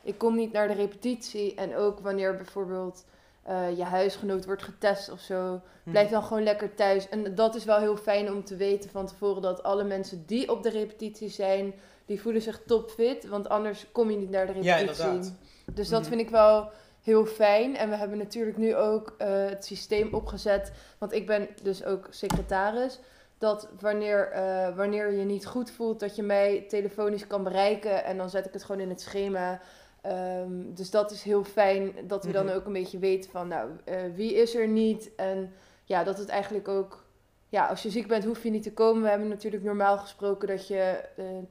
ik 0.02 0.18
kom 0.18 0.36
niet 0.36 0.52
naar 0.52 0.68
de 0.68 0.74
repetitie. 0.74 1.56
En 1.56 1.76
ook 1.76 2.00
wanneer 2.00 2.36
bijvoorbeeld 2.36 3.06
eh, 3.44 3.78
je 3.78 3.84
huisgenoot 3.84 4.46
wordt 4.46 4.64
getest 4.64 5.12
of 5.12 5.20
zo, 5.20 5.62
Hm. 5.84 5.92
Blijf 5.92 6.10
dan 6.10 6.24
gewoon 6.24 6.44
lekker 6.44 6.76
thuis. 6.76 7.10
En 7.10 7.36
dat 7.36 7.56
is 7.56 7.66
wel 7.66 7.78
heel 7.80 7.98
fijn 7.98 8.32
om 8.32 8.44
te 8.44 8.56
weten 8.56 8.90
van 8.90 9.06
tevoren 9.06 9.42
dat 9.42 9.64
alle 9.64 9.84
mensen 9.84 10.24
die 10.26 10.52
op 10.52 10.64
de 10.64 10.70
repetitie 10.70 11.30
zijn, 11.30 11.74
die 12.06 12.22
voelen 12.22 12.42
zich 12.42 12.62
topfit. 12.66 13.28
Want 13.28 13.50
anders 13.50 13.86
kom 13.92 14.10
je 14.12 14.18
niet 14.18 14.30
naar 14.30 14.48
de 14.48 14.54
Ja, 14.62 14.76
repetitie. 14.76 15.06
inderdaad. 15.06 15.34
dus 15.74 15.90
dat 15.90 16.00
Mhm. 16.02 16.10
vind 16.10 16.22
ik 16.22 16.30
wel 16.30 16.70
heel 17.10 17.26
fijn. 17.26 17.76
En 17.78 17.90
we 17.90 17.96
hebben 17.96 18.18
natuurlijk 18.18 18.58
nu 18.58 18.76
ook 18.76 19.16
eh, 19.18 19.28
het 19.46 19.66
systeem 19.66 20.14
opgezet. 20.14 20.72
Want 20.98 21.14
ik 21.14 21.26
ben 21.26 21.48
dus 21.64 21.84
ook 21.86 22.08
secretaris. 22.10 23.00
dat 23.38 23.70
wanneer, 23.80 24.32
eh, 24.32 24.76
wanneer 24.76 25.12
je 25.12 25.24
niet 25.26 25.46
goed 25.46 25.72
voelt, 25.72 26.00
dat 26.00 26.16
je 26.16 26.24
mij 26.24 26.66
telefonisch 26.68 27.28
kan 27.28 27.44
bereiken. 27.44 28.04
En 28.04 28.18
dan 28.18 28.30
zet 28.30 28.46
ik 28.46 28.54
het 28.54 28.64
gewoon 28.64 28.82
in 28.82 28.90
het 28.90 29.02
schema. 29.02 29.60
Ehm, 30.02 30.74
dus 30.74 30.90
dat 30.90 31.12
is 31.12 31.24
heel 31.24 31.44
fijn 31.44 31.92
dat 32.08 32.24
we 32.26 32.32
dan 32.32 32.46
Mhm. 32.46 32.56
ook 32.56 32.66
een 32.66 32.74
beetje 32.74 33.00
weten 33.00 33.32
van, 33.32 33.48
nou, 33.48 33.70
eh, 33.84 33.96
wie 34.16 34.34
is 34.34 34.56
er 34.56 34.68
niet? 34.68 35.12
En 35.16 35.54
ja, 35.84 36.04
dat 36.04 36.18
het 36.18 36.30
eigenlijk 36.30 36.68
ook, 36.68 37.04
ja, 37.50 37.66
als 37.68 37.82
je 37.84 37.90
ziek 37.90 38.08
bent, 38.08 38.26
hoef 38.26 38.44
je 38.44 38.50
niet 38.50 38.64
te 38.64 38.74
komen. 38.74 39.04
We 39.04 39.10
hebben 39.10 39.28
natuurlijk 39.28 39.64
normaal 39.64 39.98
gesproken 39.98 40.48
dat 40.48 40.68
je 40.68 41.00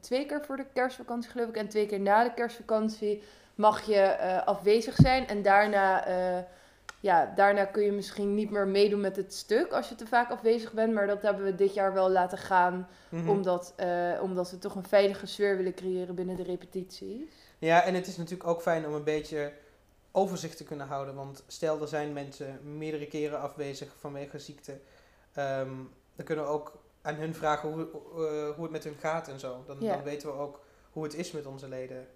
twee 0.01 0.27
keer 0.27 0.45
voor 0.45 0.57
de 0.57 0.67
kerstvakantie, 0.73 1.31
geloof 1.31 1.49
ik, 1.49 1.57
en 1.57 1.69
twee 1.69 1.87
keer 1.87 2.01
na 2.01 2.25
de 2.25 2.35
kerstvakantie 2.35 3.23
mag 3.59 3.83
je 3.87 3.95
eh, 4.01 4.47
afwezig 4.47 4.95
zijn. 4.95 5.27
En 5.27 5.43
daarna, 5.43 6.07
eh, 6.07 6.43
ja, 7.01 7.33
daarna 7.37 7.65
kun 7.65 7.83
je 7.83 7.93
misschien 7.93 8.35
niet 8.35 8.51
meer 8.51 8.67
meedoen 8.67 9.01
met 9.01 9.17
het 9.17 9.35
stuk 9.35 9.73
als 9.73 9.89
je 9.89 9.95
te 9.95 10.07
vaak 10.07 10.31
afwezig 10.31 10.73
bent. 10.73 10.95
Maar 10.95 11.07
dat 11.07 11.23
hebben 11.23 11.45
we 11.45 11.55
dit 11.55 11.75
jaar 11.75 11.93
wel 11.93 12.11
laten 12.11 12.39
gaan, 12.39 12.89
Mhm. 13.09 13.29
omdat, 13.29 13.73
eh, 13.77 14.13
omdat 14.23 14.51
we 14.51 14.59
toch 14.59 14.75
een 14.75 14.87
veilige 14.87 15.27
sfeer 15.27 15.57
willen 15.57 15.75
creëren 15.75 16.15
binnen 16.15 16.37
de 16.37 16.43
repetities. 16.43 17.23
Ja, 17.59 17.83
en 17.85 17.95
het 17.95 18.07
is 18.07 18.17
natuurlijk 18.17 18.49
ook 18.49 18.63
fijn 18.63 18.87
om 18.87 18.95
een 18.95 19.05
beetje 19.05 19.53
overzicht 20.13 20.57
te 20.57 20.65
kunnen 20.65 20.87
houden. 20.87 21.15
Want 21.15 21.45
stel, 21.47 21.81
er 21.81 21.89
zijn 21.89 22.13
mensen 22.13 22.77
meerdere 22.79 23.07
keren 23.07 23.41
afwezig 23.41 23.95
vanwege 23.99 24.39
ziekte. 24.39 24.79
ehm, 25.35 25.75
dan 26.17 26.25
kunnen 26.27 26.45
we 26.45 26.51
ook 26.51 26.79
aan 27.03 27.15
hun 27.15 27.35
vragen 27.35 27.69
hoe, 27.69 27.87
hoe 28.55 28.63
het 28.63 28.71
met 28.71 28.85
hun 28.85 28.97
gaat 28.99 29.29
en 29.29 29.39
zo. 29.41 29.63
Dan, 29.67 29.77
Ja. 29.81 29.95
dan 29.95 30.03
weten 30.03 30.29
we 30.29 30.35
ook 30.35 30.61
hoe 30.91 31.03
het 31.05 31.15
is 31.15 31.33
met 31.33 31.47
onze 31.47 31.69
leden. 31.69 32.07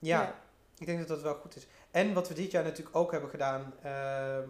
Ja, 0.00 0.34
ik 0.78 0.86
denk 0.86 0.98
dat 0.98 1.08
dat 1.08 1.22
wel 1.22 1.34
goed 1.34 1.56
is. 1.56 1.66
En 1.90 2.14
wat 2.14 2.28
we 2.28 2.34
dit 2.34 2.50
jaar 2.50 2.64
natuurlijk 2.64 2.96
ook 2.96 3.10
hebben 3.10 3.30
gedaan. 3.30 3.74
ehm, 3.82 4.48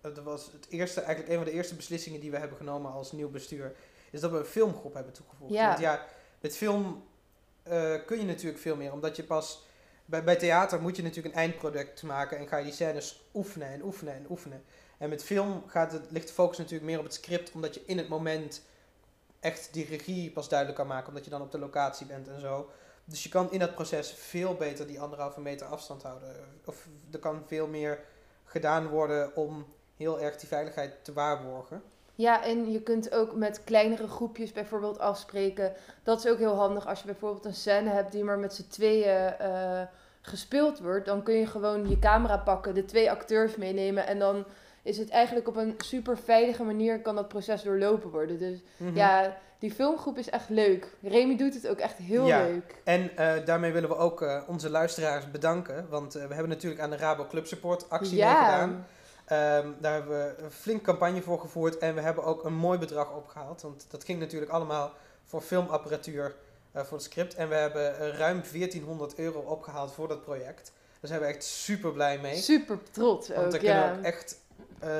dat 0.00 0.24
was 0.24 0.52
het 0.52 0.66
eerste, 0.68 1.00
eigenlijk 1.00 1.30
een 1.30 1.42
van 1.42 1.52
de 1.52 1.52
eerste 1.52 1.74
beslissingen 1.74 2.20
die 2.20 2.30
we 2.30 2.38
hebben 2.38 2.56
genomen 2.56 2.92
als 2.92 3.12
nieuw 3.12 3.30
bestuur. 3.30 3.74
Is 4.10 4.20
dat 4.20 4.30
we 4.30 4.38
een 4.38 4.44
filmgroep 4.44 4.94
hebben 4.94 5.12
toegevoegd. 5.12 5.52
Ja. 5.52 5.68
Want 5.68 5.80
ja, 5.80 6.06
met 6.40 6.56
film 6.56 7.04
eh, 7.62 7.94
kun 8.06 8.18
je 8.18 8.24
natuurlijk 8.24 8.62
veel 8.62 8.76
meer. 8.76 8.92
Omdat 8.92 9.16
je 9.16 9.24
pas... 9.24 9.66
Bij, 10.06 10.24
bij 10.24 10.36
theater 10.36 10.80
moet 10.80 10.96
je 10.96 11.02
natuurlijk 11.02 11.34
een 11.34 11.40
eindproduct 11.40 12.02
maken. 12.02 12.38
En 12.38 12.48
ga 12.48 12.56
je 12.56 12.64
die 12.64 12.72
scènes 12.72 13.24
oefenen 13.34 13.68
en 13.68 13.82
oefenen 13.82 14.14
en 14.14 14.26
oefenen. 14.30 14.64
En 14.98 15.08
met 15.08 15.24
film 15.24 15.62
gaat 15.66 15.92
het, 15.92 16.10
ligt 16.10 16.26
de 16.26 16.32
focus 16.32 16.58
natuurlijk 16.58 16.84
meer 16.84 16.98
op 16.98 17.04
het 17.04 17.14
script. 17.14 17.52
Omdat 17.52 17.74
je 17.74 17.82
in 17.86 17.98
het 17.98 18.08
moment 18.08 18.62
echt 19.40 19.68
die 19.72 19.86
regie 19.86 20.30
pas 20.30 20.48
duidelijk 20.48 20.78
kan 20.78 20.88
maken. 20.88 21.08
Omdat 21.08 21.24
je 21.24 21.30
dan 21.30 21.42
op 21.42 21.52
de 21.52 21.58
locatie 21.58 22.06
bent 22.06 22.28
en 22.28 22.40
zo. 22.40 22.70
Dus 23.04 23.22
je 23.22 23.28
kan 23.28 23.52
in 23.52 23.58
dat 23.58 23.74
proces 23.74 24.12
veel 24.12 24.54
beter 24.54 24.86
die 24.86 25.00
anderhalve 25.00 25.40
meter 25.40 25.66
afstand 25.66 26.02
houden. 26.02 26.28
Of 26.64 26.86
er 27.12 27.18
kan 27.18 27.42
veel 27.46 27.66
meer 27.66 27.98
gedaan 28.44 28.86
worden 28.86 29.36
om 29.36 29.66
heel 29.96 30.20
erg 30.20 30.36
die 30.36 30.48
veiligheid 30.48 31.04
te 31.04 31.12
waarborgen. 31.12 31.82
Ja, 32.14 32.44
en 32.44 32.70
je 32.72 32.82
kunt 32.82 33.12
ook 33.12 33.34
met 33.34 33.64
kleinere 33.64 34.08
groepjes 34.08 34.52
bijvoorbeeld 34.52 34.98
afspreken. 34.98 35.72
Dat 36.02 36.24
is 36.24 36.30
ook 36.30 36.38
heel 36.38 36.54
handig 36.54 36.86
als 36.86 37.00
je 37.00 37.06
bijvoorbeeld 37.06 37.44
een 37.44 37.54
scène 37.54 37.90
hebt 37.90 38.12
die 38.12 38.24
maar 38.24 38.38
met 38.38 38.54
z'n 38.54 38.68
tweeën 38.68 39.38
eh, 39.38 39.82
gespeeld 40.20 40.78
wordt. 40.78 41.06
Dan 41.06 41.22
kun 41.22 41.34
je 41.34 41.46
gewoon 41.46 41.88
je 41.88 41.98
camera 41.98 42.36
pakken, 42.36 42.74
de 42.74 42.84
twee 42.84 43.10
acteurs 43.10 43.56
meenemen. 43.56 44.06
En 44.06 44.18
dan 44.18 44.44
is 44.84 44.98
het 44.98 45.08
eigenlijk 45.10 45.48
op 45.48 45.56
een 45.56 45.74
super 45.78 46.18
veilige 46.18 46.62
manier 46.62 47.00
kan 47.00 47.14
dat 47.14 47.28
proces 47.28 47.62
doorlopen 47.62 48.10
worden. 48.10 48.38
Dus 48.38 48.58
Mhm. 48.76 48.96
ja, 48.96 49.36
die 49.58 49.72
filmgroep 49.72 50.18
is 50.18 50.30
echt 50.30 50.48
leuk. 50.48 50.88
Remy 51.02 51.36
doet 51.36 51.54
het 51.54 51.68
ook 51.68 51.78
echt 51.78 51.96
heel 51.96 52.26
Ja. 52.26 52.42
leuk. 52.42 52.74
En 52.84 53.16
eh, 53.16 53.44
daarmee 53.44 53.72
willen 53.72 53.88
we 53.88 53.96
ook 53.96 54.22
eh, 54.22 54.42
onze 54.46 54.70
luisteraars 54.70 55.30
bedanken. 55.30 55.86
Want 55.88 56.14
eh, 56.14 56.26
we 56.26 56.32
hebben 56.34 56.52
natuurlijk 56.52 56.82
aan 56.82 56.90
de 56.90 56.96
Rabo 56.96 57.26
Club 57.26 57.46
Support 57.46 57.90
actie 57.90 58.18
meegedaan. 58.24 58.86
Ehm, 59.24 59.68
daar 59.80 59.92
hebben 59.92 60.18
we 60.18 60.42
een 60.42 60.50
flink 60.50 60.82
campagne 60.82 61.22
voor 61.22 61.40
gevoerd. 61.40 61.78
En 61.78 61.94
we 61.94 62.00
hebben 62.00 62.24
ook 62.24 62.44
een 62.44 62.54
mooi 62.54 62.78
bedrag 62.78 63.12
opgehaald. 63.16 63.62
Want 63.62 63.86
dat 63.90 64.04
ging 64.04 64.18
natuurlijk 64.18 64.52
allemaal 64.52 64.92
voor 65.24 65.40
filmapparatuur 65.40 66.34
voor 66.74 66.96
het 66.96 67.02
script. 67.02 67.34
En 67.34 67.48
we 67.48 67.54
hebben 67.54 68.12
ruim 68.16 68.42
1400 68.52 69.14
euro 69.18 69.38
opgehaald 69.40 69.92
voor 69.92 70.08
dat 70.08 70.22
project. 70.22 70.72
Daar 71.00 71.10
zijn 71.10 71.20
we 71.20 71.26
echt 71.26 71.44
super 71.44 71.92
blij 71.92 72.18
mee. 72.18 72.36
Super 72.36 72.78
trots 72.90 73.28
Want 73.28 73.46
ook, 73.46 73.52
er 73.52 73.58
kunnen 73.58 73.76
ja. 73.76 73.92
ook 73.96 74.02
echt 74.04 74.40
eh, 74.78 74.90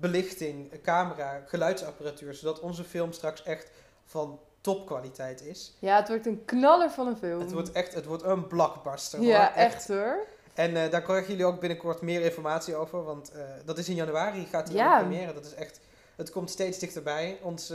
belichting, 0.00 0.80
camera, 0.82 1.42
geluidsapparatuur. 1.46 2.34
Zodat 2.34 2.60
onze 2.60 2.84
film 2.84 3.12
straks 3.12 3.42
echt 3.42 3.70
van 4.04 4.40
topkwaliteit 4.60 5.42
is. 5.42 5.74
Ja, 5.78 5.96
het 5.96 6.08
wordt 6.08 6.26
een 6.26 6.44
knaller 6.44 6.90
van 6.90 7.06
een 7.06 7.16
film. 7.16 7.40
Het 7.40 7.52
wordt 7.52 7.72
echt 7.72 7.94
het 7.94 8.04
wordt 8.04 8.22
een 8.22 8.46
blockbuster. 8.46 9.20
ja, 9.20 9.46
hoor. 9.46 9.56
echt 9.56 9.88
hoor. 9.88 10.26
En 10.54 10.76
eh, 10.76 10.90
daar 10.90 11.02
krijgen 11.02 11.28
jullie 11.30 11.44
ook 11.44 11.60
binnenkort 11.60 12.00
meer 12.00 12.20
informatie 12.20 12.74
over. 12.74 13.04
Want 13.04 13.30
eh, 13.32 13.40
dat 13.64 13.78
is 13.78 13.88
in 13.88 13.94
januari, 13.94 14.46
gaat 14.46 14.66
die 14.66 14.76
Ja. 14.76 14.98
première. 14.98 15.32
Dat 15.32 15.44
is 15.44 15.54
echt, 15.54 15.80
het 16.16 16.30
komt 16.30 16.50
steeds 16.50 16.78
dichterbij. 16.78 17.38
Ons 17.42 17.72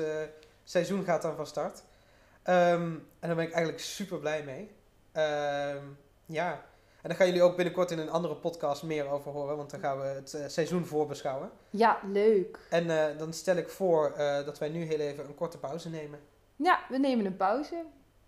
seizoen 0.63 1.03
gaat 1.03 1.21
dan 1.21 1.35
van 1.35 1.47
start. 1.47 1.83
Ehm, 2.43 2.81
en 3.19 3.27
daar 3.27 3.35
ben 3.35 3.45
ik 3.45 3.51
eigenlijk 3.51 3.83
super 3.83 4.17
blij 4.19 4.43
mee. 4.43 4.71
Ehm, 5.11 5.83
ja. 6.25 6.63
En 7.01 7.09
daar 7.09 7.17
gaan 7.17 7.27
jullie 7.27 7.41
ook 7.41 7.55
binnenkort 7.55 7.91
in 7.91 7.99
een 7.99 8.09
andere 8.09 8.35
podcast 8.35 8.83
meer 8.83 9.07
over 9.07 9.31
horen. 9.31 9.57
Want 9.57 9.69
dan 9.69 9.79
gaan 9.79 9.99
we 9.99 10.05
het 10.05 10.33
eh, 10.33 10.47
seizoen 10.47 10.85
voorbeschouwen. 10.85 11.51
Ja, 11.69 11.99
leuk. 12.11 12.59
En 12.69 12.89
eh, 12.89 13.17
dan 13.17 13.33
stel 13.33 13.55
ik 13.55 13.69
voor 13.69 14.11
eh, 14.11 14.45
dat 14.45 14.57
wij 14.57 14.69
nu 14.69 14.83
heel 14.83 14.99
even 14.99 15.25
een 15.25 15.35
korte 15.35 15.57
pauze 15.57 15.89
nemen. 15.89 16.19
Ja, 16.55 16.79
we 16.89 16.97
nemen 16.97 17.25
een 17.25 17.37
pauze. 17.37 17.83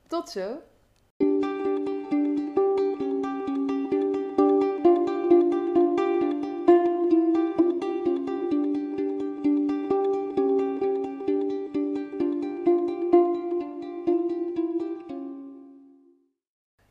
Tot 0.08 0.30
zo. 0.30 0.62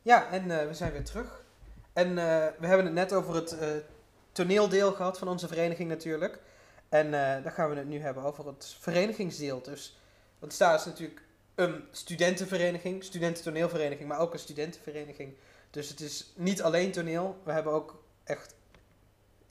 Ja, 0.02 0.30
en 0.30 0.68
we 0.68 0.74
zijn 0.74 0.92
weer 0.92 1.04
terug. 1.04 1.48
En 1.92 2.08
eh, 2.08 2.46
we 2.58 2.66
hebben 2.66 2.86
het 2.86 2.94
net 2.94 3.12
over 3.12 3.34
het 3.34 3.58
eh, 3.58 3.68
toneeldeel 4.32 4.92
gehad 4.92 5.18
van 5.18 5.28
onze 5.28 5.48
vereniging 5.48 5.88
natuurlijk. 5.88 6.38
En 6.88 7.06
eh 7.06 7.42
daar 7.42 7.52
gaan 7.52 7.70
we 7.70 7.76
het 7.76 7.88
nu 7.88 8.00
hebben 8.00 8.22
over 8.22 8.46
het 8.46 8.76
verenigingsdeel. 8.80 9.62
Dus, 9.62 9.98
want 10.38 10.52
STA 10.52 10.74
is 10.74 10.84
natuurlijk 10.84 11.22
een 11.54 11.84
studentenvereniging, 11.90 13.04
studententoneelvereniging, 13.04 14.08
maar 14.08 14.18
ook 14.18 14.32
een 14.32 14.38
studentenvereniging. 14.38 15.34
Dus 15.70 15.88
het 15.88 16.00
is 16.00 16.32
niet 16.36 16.62
alleen 16.62 16.92
toneel. 16.92 17.40
We 17.44 17.52
hebben 17.52 17.72
ook 17.72 18.02
echt, 18.24 18.54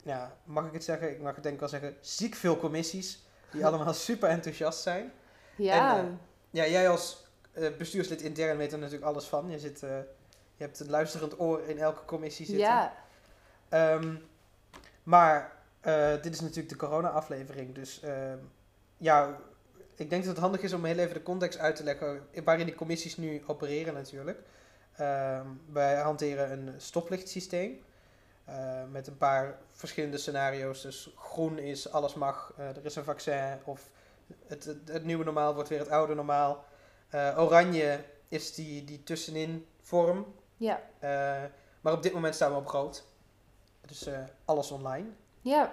ja, 0.02 0.36
mag 0.44 0.66
ik 0.66 0.72
het 0.72 0.84
zeggen? 0.84 1.10
Ik 1.10 1.20
mag 1.20 1.34
het 1.34 1.42
denk 1.42 1.54
ik 1.54 1.60
wel 1.60 1.68
zeggen, 1.68 1.96
ziek 2.00 2.34
veel 2.34 2.56
commissies. 2.56 3.22
Die 3.50 3.66
allemaal 3.66 3.94
super 4.08 4.28
enthousiast 4.28 4.82
zijn. 4.82 5.12
Ja. 5.56 5.98
En, 5.98 6.20
Ja, 6.50 6.66
jij 6.66 6.88
als 6.88 7.24
bestuurslid 7.78 8.22
intern 8.22 8.56
weet 8.56 8.72
er 8.72 8.78
natuurlijk 8.78 9.04
alles 9.04 9.24
van. 9.24 9.50
Je, 9.50 9.58
zit, 9.58 9.82
je 10.60 10.66
hebt 10.66 10.80
een 10.80 10.90
luisterend 10.90 11.40
oor 11.40 11.62
in 11.66 11.78
elke 11.78 12.04
commissie 12.04 12.46
zitten. 12.46 12.64
ja. 12.64 12.94
Ehm, 13.68 14.14
maar 15.02 15.52
eh, 15.80 16.22
dit 16.22 16.34
is 16.34 16.40
natuurlijk 16.40 16.68
de 16.68 16.76
corona-aflevering. 16.76 17.74
Dus 17.74 18.00
ehm, 18.00 18.38
ja, 18.96 19.38
ik 19.94 20.10
denk 20.10 20.24
dat 20.24 20.32
het 20.32 20.42
handig 20.42 20.60
is 20.60 20.72
om 20.72 20.84
heel 20.84 20.98
even 20.98 21.14
de 21.14 21.22
context 21.22 21.58
uit 21.58 21.76
te 21.76 21.84
leggen 21.84 22.26
waarin 22.44 22.66
die 22.66 22.74
commissies 22.74 23.16
nu 23.16 23.42
opereren 23.46 23.94
natuurlijk. 23.94 24.38
Ehm, 24.96 25.46
wij 25.72 25.96
hanteren 25.96 26.50
een 26.50 26.80
stoplichtsysteem 26.80 27.82
eh, 28.44 28.82
met 28.90 29.06
een 29.06 29.16
paar 29.16 29.58
verschillende 29.72 30.18
scenario's. 30.18 30.82
Dus 30.82 31.14
groen 31.16 31.58
is 31.58 31.92
alles 31.92 32.14
mag, 32.14 32.52
eh, 32.56 32.68
er 32.68 32.84
is 32.84 32.96
een 32.96 33.04
vaccin 33.04 33.58
of 33.64 33.90
het, 34.46 34.64
het, 34.64 34.78
het 34.84 35.04
nieuwe 35.04 35.24
normaal 35.24 35.54
wordt 35.54 35.68
weer 35.68 35.78
het 35.78 35.88
oude 35.88 36.14
normaal. 36.14 36.64
Oranje 37.36 38.04
is 38.28 38.54
die, 38.54 38.84
die 38.84 39.02
tussenin 39.02 39.66
vorm. 39.82 40.34
Ja. 40.60 40.80
Eh, 40.98 41.42
maar 41.80 41.92
op 41.92 42.02
dit 42.02 42.12
moment 42.12 42.34
staan 42.34 42.50
we 42.52 42.56
op 42.58 42.66
rood. 42.66 43.04
Dus 43.86 44.06
eh, 44.06 44.18
alles 44.44 44.70
online. 44.70 45.06
Ja. 45.40 45.72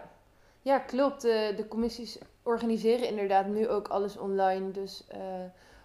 Ja, 0.62 0.79
klopt. 0.79 1.22
De, 1.22 1.53
de 1.58 1.67
commissies 1.67 2.17
organiseren 2.44 3.08
inderdaad 3.08 3.46
nu 3.48 3.67
ook 3.67 3.88
alles 3.88 4.17
online. 4.17 4.72
Dus 4.72 5.03
eh, 5.08 5.20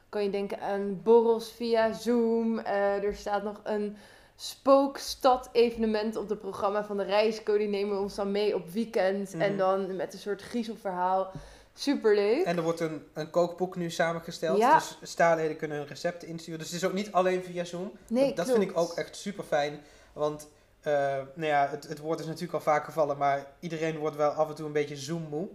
kan 0.09 0.23
je 0.23 0.31
denken 0.31 0.61
aan 0.61 1.03
borrels 1.03 1.53
via 1.53 1.93
Zoom. 1.93 2.59
Eh, 2.59 3.03
er 3.05 3.15
staat 3.17 3.43
nog 3.43 3.61
een 3.65 3.97
spookstad-evenement 4.37 6.17
op 6.17 6.29
het 6.29 6.41
programma 6.41 6.85
van 6.85 6.97
de 6.97 7.03
Reisco. 7.03 7.59
Die 7.59 7.69
nemen 7.69 7.99
ons 8.01 8.15
dan 8.15 8.31
mee 8.31 8.55
op 8.55 8.69
weekend. 8.69 9.33
En 9.35 9.49
Mhm. 9.49 9.57
dan 9.57 9.97
met 9.97 10.13
een 10.13 10.19
soort 10.19 10.43
griezelverhaal. 10.43 11.31
Superleuk. 11.75 12.45
En 12.45 12.57
er 12.57 12.63
wordt 12.63 12.81
een, 12.81 13.07
een 13.13 13.31
kookboek 13.31 13.77
nu 13.77 13.91
samengesteld. 13.91 14.59
Ja. 14.59 14.75
Dus 14.79 14.99
staaleden 15.03 15.57
kunnen 15.57 15.77
hun 15.77 15.87
recepten 15.87 16.29
insturen. 16.29 16.59
Dus 16.61 16.69
het 16.71 16.77
is 16.83 16.89
ook 16.89 16.93
niet 16.95 17.13
alleen 17.13 17.45
via 17.45 17.65
Zoom. 17.65 17.93
Nee, 18.09 18.27
dat 18.27 18.37
dat 18.37 18.57
vind 18.57 18.71
ik 18.71 18.79
ook 18.79 18.93
echt 18.93 19.17
super 19.17 19.45
fijn. 19.45 19.81
Want 20.13 20.49
eh, 20.81 20.93
nou 21.35 21.47
ja, 21.47 21.69
het, 21.71 21.89
het 21.89 21.99
woord 21.99 22.21
is 22.21 22.27
natuurlijk 22.27 22.53
al 22.55 22.61
vaak 22.61 22.85
gevallen. 22.85 23.17
Maar 23.19 23.47
iedereen 23.61 23.97
wordt 23.99 24.17
wel 24.17 24.31
af 24.31 24.49
en 24.49 24.55
toe 24.55 24.67
een 24.67 24.73
beetje 24.73 24.97
Zoom-moe. 24.97 25.49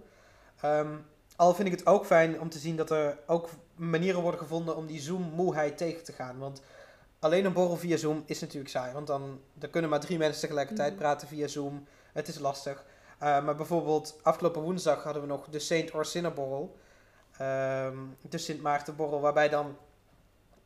Ehm, 0.61 0.95
al 1.35 1.53
vind 1.53 1.67
ik 1.67 1.73
het 1.73 1.85
ook 1.87 2.05
fijn 2.05 2.39
om 2.39 2.49
te 2.49 2.59
zien 2.59 2.75
dat 2.75 2.91
er 2.91 3.17
ook 3.25 3.49
manieren 3.75 4.21
worden 4.21 4.39
gevonden 4.39 4.75
om 4.75 4.85
die 4.85 5.01
Zoom-moeheid 5.01 5.77
tegen 5.77 6.03
te 6.03 6.11
gaan. 6.11 6.37
Want 6.37 6.61
alleen 7.19 7.45
een 7.45 7.53
borrel 7.53 7.77
via 7.77 7.97
Zoom 7.97 8.23
is 8.25 8.39
natuurlijk 8.39 8.69
saai. 8.69 8.93
Want 8.93 9.07
dan, 9.07 9.39
dan 9.53 9.69
kunnen 9.69 9.89
maar 9.89 9.99
drie 9.99 10.17
mensen 10.17 10.41
tegelijkertijd 10.41 10.89
Mhm. 10.91 10.99
praten 11.01 11.27
via 11.27 11.47
Zoom. 11.47 11.87
Het 12.13 12.27
is 12.27 12.39
lastig. 12.39 12.83
Uh, 13.23 13.43
maar 13.45 13.55
bijvoorbeeld 13.55 14.19
afgelopen 14.23 14.61
woensdag 14.61 15.03
hadden 15.03 15.21
we 15.21 15.27
nog 15.27 15.47
de 15.47 15.59
Saint 15.59 15.93
Orsinnerborrel. 15.93 16.77
ehm, 17.37 17.97
de 18.21 18.37
Sint 18.37 18.61
Maartenborrel, 18.61 19.21
waarbij 19.21 19.49
dan 19.49 19.77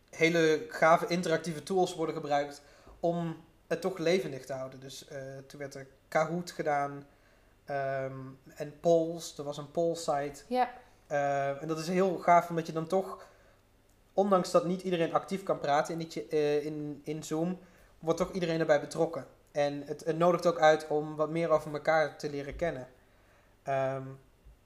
hele 0.10 0.66
gave 0.70 1.08
interactieve 1.08 1.64
tools 1.64 1.96
worden 1.96 2.16
gebruikt 2.16 2.62
om 3.00 3.38
het 3.68 3.82
toch 3.82 3.98
levendig 3.98 4.46
te 4.46 4.54
houden. 4.54 4.80
Dus 4.80 5.08
eh, 5.08 5.18
toen 5.48 5.60
werd 5.60 5.76
er 5.76 5.88
Kahoot 6.08 6.52
gedaan 6.52 7.06
ehm, 7.66 8.20
en 8.56 8.80
polls, 8.80 9.38
er 9.38 9.44
was 9.44 9.58
een 9.58 9.72
poll 9.72 9.96
site. 9.96 10.44
Ja, 10.48 10.70
Eh, 11.08 11.62
en 11.62 11.68
dat 11.68 11.80
is 11.80 11.88
heel 11.88 12.18
gaaf, 12.18 12.50
omdat 12.50 12.66
je 12.68 12.74
dan 12.74 12.88
toch, 12.88 13.28
ondanks 14.14 14.52
dat 14.52 14.66
niet 14.66 14.82
iedereen 14.82 15.14
actief 15.14 15.44
kan 15.44 15.60
praten 15.60 16.00
in, 16.00 16.08
die, 16.08 16.28
eh, 16.28 16.66
in, 16.66 17.02
in 17.04 17.24
Zoom, 17.24 17.60
wordt 18.00 18.20
toch 18.20 18.32
iedereen 18.32 18.60
erbij 18.60 18.80
betrokken. 18.80 19.26
En 19.52 19.84
het, 19.86 20.06
het 20.06 20.18
nodigt 20.18 20.46
ook 20.46 20.60
uit 20.60 20.88
om 20.88 21.16
wat 21.16 21.30
meer 21.30 21.50
over 21.50 21.74
elkaar 21.74 22.18
te 22.18 22.30
leren 22.30 22.56
kennen. 22.56 22.88
Ehm, 23.64 24.08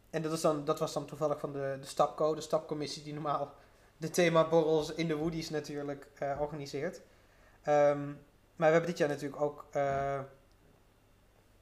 en 0.10 0.22
dat, 0.22 0.32
is 0.32 0.42
dan, 0.42 0.66
dat 0.66 0.80
was 0.80 0.94
dan 0.94 1.06
toevallig 1.06 1.40
van 1.40 1.52
de, 1.52 1.78
de 1.82 1.88
STAPCO, 1.88 2.36
de 2.36 2.42
stapcommissie 2.42 3.04
die 3.04 3.14
normaal 3.14 3.54
de 3.98 4.10
themaborrels 4.10 4.94
in 4.94 5.08
de 5.08 5.16
Woodies 5.16 5.50
natuurlijk 5.50 6.08
eh, 6.14 6.42
organiseert. 6.42 7.02
Ehm, 7.64 8.06
maar 8.56 8.68
we 8.68 8.74
hebben 8.74 8.86
dit 8.86 8.98
jaar 8.98 9.10
natuurlijk 9.10 9.42
ook 9.42 9.66
eh, 9.72 10.20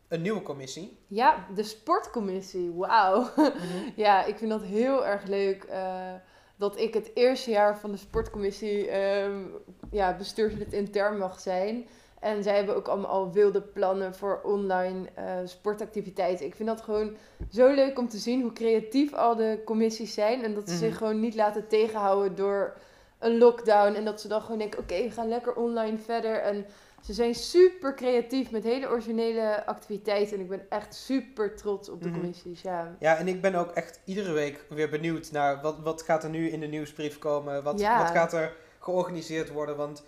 een 0.08 0.22
nieuwe 0.22 0.42
commissie. 0.42 0.98
ja 1.08 1.48
de 1.56 1.63
sportcommissie. 1.63 2.72
Wauw. 2.72 3.30
Ja, 3.96 4.25
ik 4.25 4.38
vind 4.38 4.51
dat 4.51 4.62
heel 4.62 5.06
erg 5.06 5.24
leuk 5.24 5.63
eh, 5.63 6.13
dat 6.56 6.80
ik 6.80 6.94
het 6.94 7.12
eerste 7.13 7.51
jaar 7.51 7.77
van 7.77 7.92
de 7.92 7.98
sportcommissie 7.98 8.89
ehm 8.89 9.46
ja, 9.92 10.18
bestuurslid 10.18 10.74
intern 10.74 11.18
mag 11.18 11.39
zijn. 11.39 11.88
En 12.24 12.44
zij 12.44 12.56
hebben 12.56 12.75
ook 12.75 12.88
allemaal 12.88 13.10
al 13.10 13.32
wilde 13.32 13.62
plannen 13.62 14.15
voor 14.15 14.42
online 14.44 15.08
eh, 15.13 15.24
sportactiviteiten. 15.46 16.46
Ik 16.46 16.56
vind 16.56 16.70
dat 16.70 16.82
gewoon 16.82 17.15
zo 17.51 17.74
leuk 17.74 18.00
om 18.00 18.10
te 18.10 18.18
zien 18.18 18.42
hoe 18.42 18.53
creatief 18.53 19.13
al 19.13 19.36
de 19.36 19.62
commissies 19.65 20.13
zijn. 20.13 20.44
En 20.44 20.53
dat 20.53 20.68
ze 20.70 20.75
Mhm. 20.75 20.84
zich 20.84 20.98
gewoon 20.98 21.20
niet 21.20 21.36
laten 21.36 21.68
tegenhouden 21.68 22.36
door 22.36 22.77
een 23.20 23.38
lockdown. 23.38 23.94
En 23.96 24.06
dat 24.06 24.22
ze 24.22 24.27
dan 24.27 24.42
gewoon 24.42 24.58
denken, 24.58 24.80
oké, 24.80 25.01
we 25.03 25.12
gaan 25.12 25.27
lekker 25.27 25.53
online 25.56 25.98
verder. 25.98 26.36
En 26.39 26.65
ze 27.01 27.13
zijn 27.13 27.36
super 27.36 27.96
creatief 27.96 28.51
met 28.51 28.63
hele 28.63 28.89
originele 28.89 29.65
activiteiten. 29.65 30.36
En 30.36 30.42
ik 30.44 30.50
ben 30.50 30.65
echt 30.70 30.96
super 30.96 31.56
trots 31.56 31.89
op 31.89 32.01
de 32.01 32.10
Mhm. 32.10 32.18
commissies, 32.20 32.62
ja. 32.62 32.96
Ja, 33.00 33.18
en 33.18 33.27
ik 33.27 33.42
ben 33.42 33.56
ook 33.56 33.72
echt 33.72 34.00
iedere 34.06 34.32
week 34.32 34.65
weer 34.70 34.89
benieuwd 34.89 35.32
naar 35.32 35.62
wat, 35.62 35.80
wat 35.80 36.01
gaat 36.01 36.24
er 36.24 36.30
nu 36.30 36.50
in 36.50 36.60
de 36.60 36.68
nieuwsbrief 36.68 37.20
komen. 37.20 37.63
Wat, 37.63 37.80
Ja. 37.80 37.98
wat 37.98 38.10
gaat 38.12 38.34
er 38.34 38.56
georganiseerd 38.80 39.50
worden. 39.51 39.75
Want 39.77 40.03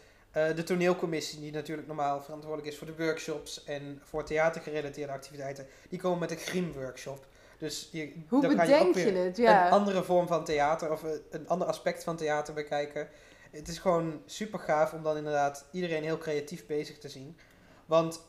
de 0.56 0.64
toneelcommissie, 0.64 1.40
die 1.40 1.52
natuurlijk 1.52 1.88
normaal 1.88 2.22
verantwoordelijk 2.22 2.72
is 2.72 2.78
voor 2.78 2.88
de 2.88 3.04
workshops 3.04 3.64
en 3.64 4.02
voor 4.04 4.24
theatergerelateerde 4.24 5.14
activiteiten, 5.14 5.68
die 5.90 6.00
komen 6.00 6.20
met 6.20 6.32
een 6.32 6.38
Grim-workshop. 6.38 7.26
Dus 7.58 7.90
je, 7.92 8.14
Hoe 8.28 8.42
dan 8.42 8.50
je 8.50 8.56
bedenk 8.56 8.96
weer 8.96 9.14
je 9.14 9.20
het? 9.20 9.38
Ja. 9.38 9.66
een 9.66 9.72
andere 9.72 10.04
vorm 10.04 10.28
van 10.28 10.44
theater 10.44 10.92
of 10.92 11.04
een, 11.04 11.22
een 11.30 11.48
ander 11.48 11.68
aspect 11.68 12.04
van 12.04 12.16
theater 12.16 12.54
bekijken. 12.54 13.08
Het 13.52 13.68
is 13.68 13.78
gewoon 13.78 14.22
super 14.26 14.60
gaaf 14.60 14.94
om 14.94 15.04
dan 15.04 15.18
inderdaad 15.18 15.66
iedereen 15.72 16.04
heel 16.04 16.18
creatief 16.18 16.66
bezig 16.66 16.98
te 16.98 17.10
zien. 17.10 17.38
Want 17.86 18.22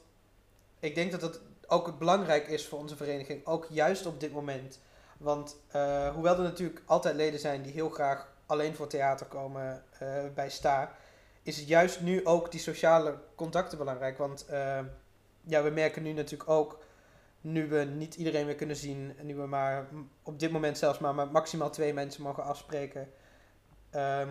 ik 0.81 0.95
denk 0.95 1.11
dat 1.11 1.23
het 1.23 1.41
ook 1.67 1.99
belangrijk 1.99 2.49
is 2.49 2.67
voor 2.67 2.79
onze 2.79 2.97
vereniging, 2.97 3.47
ook 3.47 3.67
juist 3.71 4.07
op 4.07 4.21
dit 4.21 4.33
moment. 4.33 4.81
Want 5.19 5.57
eh, 5.69 6.09
hoewel 6.15 6.35
er 6.37 6.43
natuurlijk 6.43 6.83
altijd 6.87 7.15
leden 7.15 7.41
zijn 7.41 7.63
die 7.63 7.73
heel 7.73 7.91
graag 7.91 8.35
alleen 8.47 8.75
voor 8.75 8.87
theater 8.87 9.27
komen 9.27 9.85
eh, 9.99 10.09
bij 10.35 10.51
STA, 10.51 10.97
is 11.47 11.65
juist 11.65 12.01
nu 12.01 12.27
ook 12.27 12.51
die 12.51 12.61
sociale 12.61 13.19
contacten 13.35 13.79
belangrijk. 13.79 14.19
Want 14.19 14.47
eh, 14.47 14.81
ja, 15.41 15.63
we 15.63 15.71
merken 15.71 16.03
nu 16.03 16.13
natuurlijk 16.13 16.51
ook, 16.51 16.85
nu 17.41 17.69
we 17.69 17.85
niet 17.85 18.15
iedereen 18.15 18.47
meer 18.47 18.55
kunnen 18.55 18.77
zien, 18.77 19.15
en 19.19 19.27
nu 19.27 19.35
we 19.35 19.47
maar 19.47 19.89
op 20.23 20.39
dit 20.39 20.51
moment 20.51 20.79
zelfs 20.79 20.99
maar 20.99 21.15
met 21.15 21.33
maximaal 21.33 21.71
twee 21.71 21.95
mensen 21.95 22.23
mogen 22.23 22.45
afspreken, 22.45 23.09
ehm, 23.91 24.29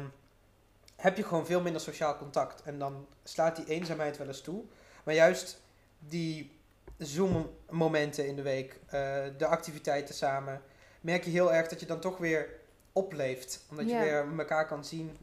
heb 0.96 1.18
je 1.18 1.24
gewoon 1.24 1.46
veel 1.46 1.62
minder 1.62 1.82
sociaal 1.82 2.18
contact. 2.18 2.62
En 2.62 2.80
dan 2.80 3.08
slaat 3.24 3.56
die 3.56 3.66
eenzaamheid 3.66 4.18
wel 4.18 4.28
eens 4.28 4.42
toe. 4.42 4.64
Maar 5.04 5.14
juist 5.14 5.62
die 6.00 6.60
Zoom-momenten 6.98 8.28
in 8.28 8.36
de 8.36 8.42
week, 8.42 8.80
eh, 8.86 9.24
de 9.38 9.46
activiteiten 9.46 10.16
samen, 10.16 10.62
merk 11.02 11.24
je 11.24 11.32
heel 11.32 11.54
erg 11.54 11.68
dat 11.68 11.80
je 11.80 11.86
dan 11.86 12.00
toch 12.00 12.18
weer 12.18 12.50
opleeft. 12.94 13.66
Omdat 13.70 13.90
je 13.90 13.98
weer 13.98 14.38
elkaar 14.38 14.68
kan 14.68 14.86
zien. 14.86 15.18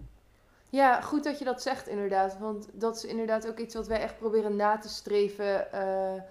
Ja, 0.72 1.00
goed 1.00 1.24
dat 1.24 1.38
je 1.38 1.44
dat 1.44 1.62
zegt 1.62 1.88
inderdaad. 1.88 2.38
Want 2.38 2.68
dat 2.72 2.96
is 2.96 3.04
inderdaad 3.04 3.48
ook 3.48 3.58
iets 3.58 3.74
wat 3.74 3.86
wij 3.86 4.00
echt 4.00 4.18
proberen 4.18 4.56
na 4.56 4.78
te 4.78 4.88
streven. 4.88 5.72
eh, 5.72 6.22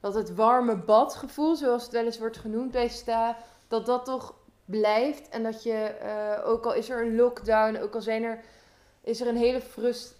dat 0.00 0.14
het 0.14 0.34
warme 0.34 0.76
badgevoel, 0.76 1.56
zoals 1.56 1.82
het 1.82 1.92
wel 1.92 2.04
eens 2.04 2.18
wordt 2.18 2.36
genoemd 2.36 2.70
bij 2.70 2.88
STA, 2.88 3.36
dat 3.68 3.86
dat 3.86 4.04
toch 4.04 4.34
blijft. 4.64 5.28
En 5.28 5.42
dat 5.42 5.62
je, 5.62 5.72
eh, 5.82 6.48
ook 6.48 6.64
al 6.64 6.74
is 6.74 6.90
er 6.90 7.06
een 7.06 7.16
lockdown, 7.16 7.76
ook 7.76 7.94
al 7.94 8.00
zijn 8.02 8.22
er, 8.22 8.40
is 9.00 9.20
er 9.20 9.26
een 9.26 9.36
hele 9.36 9.60
frust, 9.60 10.14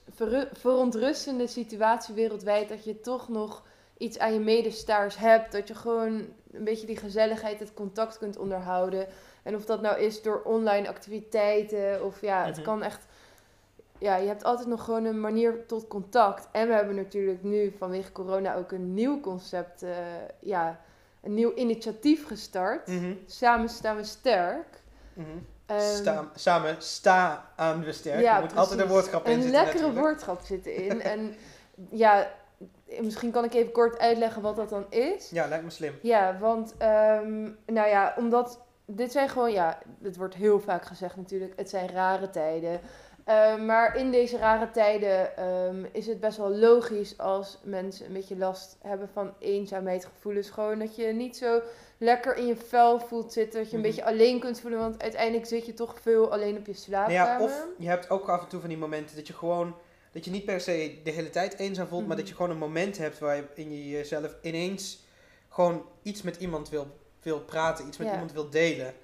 verontrustende 0.52 1.46
situatie 1.46 2.14
wereldwijd, 2.14 2.68
dat 2.68 2.84
je 2.84 3.00
toch 3.00 3.28
nog 3.28 3.62
iets 3.98 4.18
aan 4.18 4.32
je 4.32 4.40
medestaars 4.40 5.16
hebt. 5.16 5.52
Dat 5.52 5.68
je 5.68 5.74
gewoon 5.74 6.26
een 6.52 6.64
beetje 6.64 6.86
die 6.86 6.96
gezelligheid, 6.96 7.60
het 7.60 7.74
contact 7.74 8.18
kunt 8.18 8.36
onderhouden. 8.38 9.06
En 9.42 9.54
of 9.54 9.64
dat 9.64 9.80
nou 9.80 9.98
is 10.00 10.22
door 10.22 10.42
online 10.44 10.88
activiteiten 10.88 12.04
of 12.04 12.20
ja, 12.20 12.44
het 12.44 12.56
Mhm. 12.56 12.64
kan 12.64 12.82
echt 12.82 13.06
ja, 14.04 14.16
je 14.16 14.26
hebt 14.28 14.44
altijd 14.44 14.68
nog 14.68 14.84
gewoon 14.84 15.04
een 15.04 15.20
manier 15.20 15.66
tot 15.66 15.86
contact. 15.88 16.48
En 16.52 16.68
we 16.68 16.74
hebben 16.74 16.94
natuurlijk 16.94 17.42
nu 17.42 17.74
vanwege 17.78 18.12
corona 18.12 18.54
ook 18.54 18.72
een 18.72 18.94
nieuw 18.94 19.20
concept, 19.20 19.82
eh, 19.82 19.90
ja, 20.40 20.80
een 21.22 21.34
nieuw 21.34 21.52
initiatief 21.54 22.26
gestart. 22.26 22.90
Samen 23.26 23.68
staan 23.68 23.96
we 23.96 24.04
sterk. 24.04 24.82
Mhm. 25.12 25.26
Ehm, 25.66 25.80
Sta- 25.80 26.30
samen 26.34 26.74
sta 26.78 27.50
aan 27.56 27.80
de 27.80 27.92
sterk. 27.92 28.20
ja, 28.20 28.36
er 28.36 28.42
moet 28.42 28.56
altijd 28.56 28.80
een 28.80 28.88
woordgrap 28.88 29.24
in 29.26 29.32
Een 29.32 29.42
zitten 29.42 29.60
lekkere 29.60 29.78
natuurlijk. 29.82 30.06
woordgrap 30.06 30.40
zit 30.40 30.66
erin. 30.66 31.00
en 31.12 31.34
ja, 31.90 32.30
misschien 33.00 33.30
kan 33.30 33.44
ik 33.44 33.54
even 33.54 33.72
kort 33.72 33.98
uitleggen 33.98 34.42
wat 34.42 34.56
dat 34.56 34.68
dan 34.68 34.86
is. 34.90 35.30
Ja, 35.30 35.46
lijkt 35.46 35.64
me 35.64 35.70
slim. 35.70 35.94
Ja, 36.02 36.38
want, 36.38 36.74
ehm, 36.78 37.42
nou 37.66 37.88
ja, 37.88 38.14
omdat 38.18 38.60
dit 38.86 39.12
zijn 39.12 39.28
gewoon, 39.28 39.52
ja, 39.52 39.78
het 40.02 40.16
wordt 40.16 40.34
heel 40.34 40.60
vaak 40.60 40.84
gezegd 40.84 41.16
natuurlijk, 41.16 41.52
het 41.56 41.70
zijn 41.70 41.88
rare 41.88 42.30
tijden. 42.30 42.80
Ehm, 43.24 43.64
maar 43.66 43.96
in 43.96 44.10
deze 44.10 44.36
rare 44.38 44.70
tijden 44.70 45.36
ehm, 45.36 45.84
is 45.92 46.06
het 46.06 46.20
best 46.20 46.36
wel 46.38 46.50
logisch 46.54 47.18
als 47.18 47.58
mensen 47.62 48.06
een 48.06 48.12
beetje 48.12 48.36
last 48.36 48.76
hebben 48.82 49.08
van 49.08 49.34
eenzaamheidsgevoelens. 49.38 50.50
Gewoon 50.50 50.78
dat 50.78 50.96
je 50.96 51.06
niet 51.06 51.36
zo 51.36 51.60
lekker 51.98 52.36
in 52.36 52.46
je 52.46 52.56
vel 52.56 53.00
voelt 53.00 53.32
zitten, 53.32 53.60
dat 53.60 53.70
je 53.70 53.76
een 53.76 53.82
Mhm. 53.82 53.90
beetje 53.90 54.04
alleen 54.04 54.40
kunt 54.40 54.60
voelen, 54.60 54.78
want 54.78 55.02
uiteindelijk 55.02 55.46
zit 55.46 55.66
je 55.66 55.74
toch 55.74 56.00
veel 56.00 56.32
alleen 56.32 56.56
op 56.56 56.66
je 56.66 56.72
Nou 56.72 56.84
slaapkamer. 56.84 57.12
ja, 57.38 57.40
of 57.44 57.66
je 57.78 57.88
hebt 57.88 58.10
ook 58.10 58.28
af 58.28 58.42
en 58.42 58.48
toe 58.48 58.60
van 58.60 58.68
die 58.68 58.78
momenten 58.78 59.16
dat 59.16 59.26
je 59.26 59.32
gewoon, 59.32 59.76
dat 60.12 60.24
je 60.24 60.30
niet 60.30 60.44
per 60.44 60.60
se 60.60 61.00
de 61.04 61.10
hele 61.10 61.30
tijd 61.30 61.58
eenzaam 61.58 61.86
voelt, 61.86 62.00
maar 62.06 62.08
Mhm. 62.16 62.18
dat 62.18 62.28
je 62.28 62.34
gewoon 62.34 62.50
een 62.50 62.56
moment 62.58 62.98
hebt 62.98 63.18
waarin 63.18 63.72
je 63.72 63.88
jezelf 63.88 64.36
ineens 64.42 65.06
gewoon 65.48 65.84
iets 66.02 66.22
met 66.22 66.36
iemand 66.36 66.68
wil, 66.68 66.86
wil 67.22 67.40
praten, 67.40 67.86
iets 67.86 67.96
met 67.98 68.06
Ja. 68.06 68.12
iemand 68.12 68.32
wil 68.32 68.50
delen. 68.50 68.94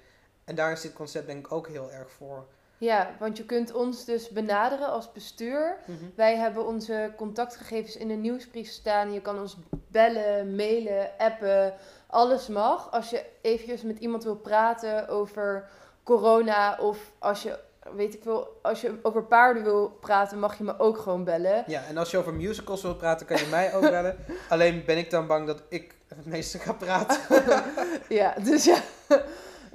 En 0.45 0.55
daar 0.55 0.71
is 0.71 0.81
dit 0.81 0.93
concept 0.93 1.27
denk 1.27 1.45
ik 1.45 1.51
ook 1.51 1.67
heel 1.67 1.91
erg 1.91 2.11
voor. 2.11 2.45
Ja, 2.81 3.15
want 3.19 3.37
je 3.37 3.45
kunt 3.45 3.73
ons 3.73 4.05
dus 4.05 4.29
benaderen 4.29 4.87
als 4.91 5.11
bestuur. 5.11 5.77
Wij 6.15 6.37
hebben 6.37 6.65
onze 6.65 7.13
contactgegevens 7.17 7.97
in 7.97 8.07
de 8.07 8.13
nieuwsbrief 8.13 8.69
staan. 8.69 9.13
Je 9.13 9.21
kan 9.21 9.39
ons 9.39 9.57
bellen, 9.87 10.55
mailen, 10.55 11.09
appen. 11.17 11.73
Alles 12.07 12.47
mag. 12.47 12.91
Als 12.91 13.09
je 13.09 13.25
eventjes 13.41 13.81
met 13.81 13.99
iemand 13.99 14.23
wil 14.23 14.35
praten 14.35 15.07
over 15.07 15.69
corona 16.03 16.77
of 16.79 17.11
als 17.19 17.43
je, 17.43 17.59
weet 17.95 18.13
ik 18.13 18.23
veel, 18.23 18.59
als 18.61 18.81
je 18.81 18.99
over 19.01 19.23
paarden 19.23 19.63
wil 19.63 19.89
praten, 19.89 20.39
mag 20.39 20.57
je 20.57 20.63
me 20.63 20.79
ook 20.79 20.97
gewoon 20.97 21.23
bellen. 21.23 21.63
Ja, 21.67 21.83
en 21.89 21.97
als 21.97 22.11
je 22.11 22.17
over 22.17 22.33
musicals 22.33 22.81
wilt 22.81 22.97
praten, 22.97 23.25
kan 23.25 23.37
je 23.37 23.47
mij 23.49 23.73
ook 23.73 23.81
bellen. 23.81 24.17
Alleen 24.49 24.83
ben 24.85 24.97
ik 24.97 25.09
dan 25.09 25.27
bang 25.27 25.47
dat 25.47 25.61
ik 25.69 25.95
het 26.07 26.25
meeste 26.25 26.59
ga 26.59 26.73
praten. 26.73 27.17
ja, 28.19 28.33
dus 28.43 28.63
ja. 28.63 28.81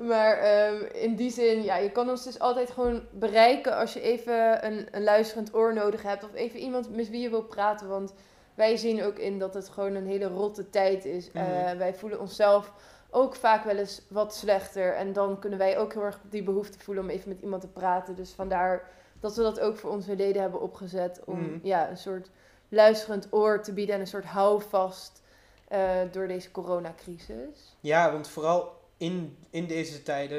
Maar 0.00 0.38
ehm, 0.38 0.82
in 0.92 1.14
die 1.14 1.30
zin, 1.30 1.62
ja, 1.62 1.76
je 1.76 1.90
kan 1.90 2.10
ons 2.10 2.24
dus 2.24 2.38
altijd 2.38 2.70
gewoon 2.70 3.02
bereiken 3.12 3.76
als 3.76 3.92
je 3.92 4.00
even 4.00 4.66
een, 4.66 4.88
een 4.90 5.02
luisterend 5.02 5.54
oor 5.54 5.74
nodig 5.74 6.02
hebt. 6.02 6.24
Of 6.24 6.34
even 6.34 6.58
iemand 6.60 6.96
met 6.96 7.10
wie 7.10 7.20
je 7.20 7.30
wil 7.30 7.42
praten. 7.42 7.88
Want 7.88 8.14
wij 8.54 8.76
zien 8.76 9.02
ook 9.02 9.18
in 9.18 9.38
dat 9.38 9.54
het 9.54 9.68
gewoon 9.68 9.94
een 9.94 10.06
hele 10.06 10.26
rotte 10.28 10.70
tijd 10.70 11.04
is. 11.04 11.30
Eh, 11.32 11.42
Mhm. 11.42 11.76
wij 11.78 11.94
voelen 11.94 12.20
onszelf 12.20 12.72
ook 13.10 13.34
vaak 13.34 13.64
wel 13.64 13.76
eens 13.76 14.02
wat 14.08 14.34
slechter. 14.34 14.94
En 14.94 15.12
dan 15.12 15.38
kunnen 15.38 15.58
wij 15.58 15.78
ook 15.78 15.92
heel 15.92 16.02
erg 16.02 16.20
die 16.30 16.42
behoefte 16.42 16.78
voelen 16.78 17.04
om 17.04 17.10
even 17.10 17.28
met 17.28 17.40
iemand 17.40 17.60
te 17.62 17.68
praten. 17.68 18.14
Dus 18.14 18.30
vandaar 18.32 18.88
dat 19.20 19.36
we 19.36 19.42
dat 19.42 19.60
ook 19.60 19.76
voor 19.76 19.90
onze 19.90 20.16
leden 20.16 20.42
hebben 20.42 20.60
opgezet. 20.60 21.20
Om 21.24 21.40
Mhm. 21.40 21.58
ja, 21.62 21.88
een 21.90 21.96
soort 21.96 22.30
luisterend 22.68 23.26
oor 23.30 23.62
te 23.62 23.72
bieden 23.72 23.94
en 23.94 24.00
een 24.00 24.06
soort 24.06 24.24
houvast 24.24 25.24
eh, 25.68 25.90
door 26.12 26.26
deze 26.28 26.50
coronacrisis. 26.50 27.76
Ja, 27.80 28.12
want 28.12 28.28
vooral 28.28 28.75
in, 28.96 29.36
in 29.50 29.66
deze 29.66 30.02
tijden, 30.02 30.38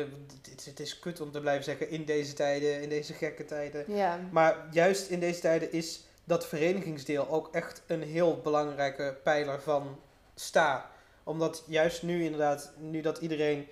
het, 0.50 0.60
is- 0.60 0.66
het 0.66 0.80
is 0.80 1.00
kut 1.00 1.22
om 1.22 1.32
te 1.32 1.40
blijven 1.40 1.64
zeggen, 1.64 1.90
in 1.90 2.06
deze 2.06 2.34
tijden, 2.34 2.82
in 2.82 2.90
deze 2.90 3.14
gekke 3.14 3.46
tijden. 3.46 3.84
Ja. 3.96 4.20
Maar 4.32 4.68
juist 4.72 5.10
in 5.10 5.20
deze 5.20 5.40
tijden 5.40 5.72
is 5.72 6.04
dat 6.24 6.48
verenigingsdeel 6.48 7.30
ook 7.30 7.50
echt 7.56 7.82
een 7.88 8.02
heel 8.04 8.42
belangrijke 8.44 9.18
pijler 9.24 9.62
van 9.62 10.00
sta. 10.36 10.90
Omdat 11.24 11.64
juist 11.68 12.04
nu 12.04 12.24
inderdaad, 12.24 12.72
nu 12.78 13.02
dat 13.02 13.18
iedereen 13.18 13.68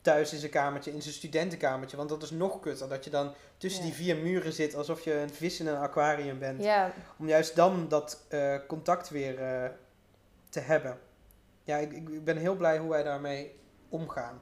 thuis 0.00 0.32
in 0.32 0.38
zijn 0.38 0.50
kamertje, 0.50 0.92
in 0.92 1.02
zijn 1.02 1.14
studentenkamertje. 1.14 1.96
Want 1.96 2.08
dat 2.08 2.22
is 2.22 2.30
nog 2.30 2.60
kutter, 2.60 2.88
dat 2.88 3.04
je 3.04 3.10
dan 3.10 3.34
tussen 3.56 3.80
Ja. 3.82 3.86
die 3.88 3.96
vier 3.96 4.16
muren 4.16 4.52
zit 4.52 4.74
alsof 4.74 5.04
je 5.04 5.12
een 5.14 5.30
vis 5.30 5.60
in 5.60 5.66
een 5.66 5.76
aquarium 5.76 6.38
bent. 6.38 6.64
Ja, 6.64 6.92
Om 7.18 7.28
juist 7.28 7.56
dan 7.56 7.88
dat 7.88 8.24
eh, 8.28 8.56
contact 8.68 9.08
weer 9.08 9.38
eh, 9.42 9.70
te 10.48 10.60
hebben. 10.60 10.98
Ja, 11.64 11.76
ik 11.76 11.92
ik 11.92 12.24
ben 12.24 12.36
heel 12.36 12.54
blij 12.56 12.78
hoe 12.78 12.90
wij 12.90 13.02
daarmee 13.02 13.54
omgaan. 13.90 14.40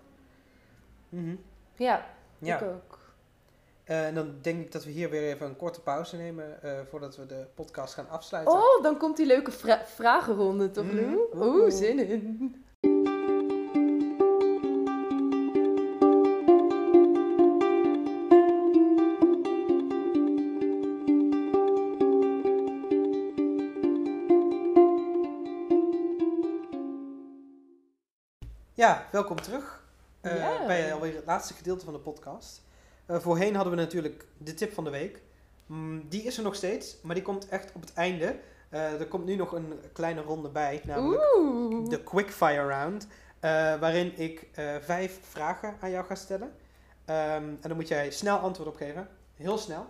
Mhm. 1.08 1.34
ja, 1.76 2.06
Ja, 2.38 2.56
ik 2.60 2.62
ook. 2.68 2.98
Eh, 3.84 4.06
en 4.06 4.14
dan 4.14 4.34
denk 4.40 4.60
ik 4.60 4.72
dat 4.72 4.84
we 4.84 4.90
hier 4.90 5.10
weer 5.10 5.22
even 5.34 5.46
een 5.46 5.56
korte 5.56 5.80
pauze 5.80 6.16
nemen 6.16 6.62
eh, 6.62 6.70
voordat 6.90 7.16
we 7.16 7.26
de 7.26 7.46
podcast 7.54 7.94
gaan 7.94 8.08
afsluiten. 8.08 8.54
Oh, 8.54 8.82
dan 8.82 8.96
komt 8.98 9.16
die 9.16 9.26
leuke 9.26 9.50
vra- 9.50 9.84
vragenronde 9.84 10.70
toch, 10.70 10.84
Mhm. 10.84 10.94
Lou? 10.96 11.28
Oeh. 11.34 11.54
Oeh, 11.54 11.70
zin 11.70 11.98
in. 12.08 12.64
Ja, 28.78 29.06
welkom 29.10 29.40
terug 29.40 29.82
eh, 30.20 30.66
bij 30.66 30.92
alweer 30.92 31.14
het 31.14 31.26
laatste 31.26 31.54
gedeelte 31.54 31.84
van 31.84 31.94
de 31.94 32.00
podcast. 32.00 32.62
Eh, 33.06 33.18
voorheen 33.18 33.54
hadden 33.54 33.74
we 33.74 33.80
natuurlijk 33.80 34.26
de 34.36 34.54
tip 34.54 34.72
van 34.72 34.84
de 34.84 34.90
week. 34.90 35.22
Mm, 35.66 36.08
die 36.08 36.22
is 36.22 36.36
er 36.36 36.42
nog 36.42 36.54
steeds, 36.54 36.96
maar 37.02 37.14
die 37.14 37.24
komt 37.24 37.48
echt 37.48 37.72
op 37.74 37.80
het 37.80 37.92
einde. 37.94 38.36
Eh, 38.68 39.00
er 39.00 39.06
komt 39.06 39.24
nu 39.24 39.34
nog 39.34 39.52
een 39.52 39.80
kleine 39.92 40.22
ronde 40.22 40.48
bij, 40.48 40.80
namelijk 40.84 41.36
Oeh. 41.36 41.88
de 41.88 42.02
quickfire 42.02 42.66
round. 42.66 43.06
waarin 43.80 44.18
ik 44.18 44.46
vijf 44.80 45.18
vragen 45.22 45.76
aan 45.80 45.90
jou 45.90 46.06
ga 46.06 46.14
stellen. 46.14 46.52
Ehm, 47.04 47.42
en 47.42 47.58
dan 47.60 47.76
moet 47.76 47.88
jij 47.88 48.10
snel 48.10 48.38
antwoord 48.38 48.68
op 48.68 48.76
geven. 48.76 49.08
Heel 49.36 49.58
snel. 49.58 49.86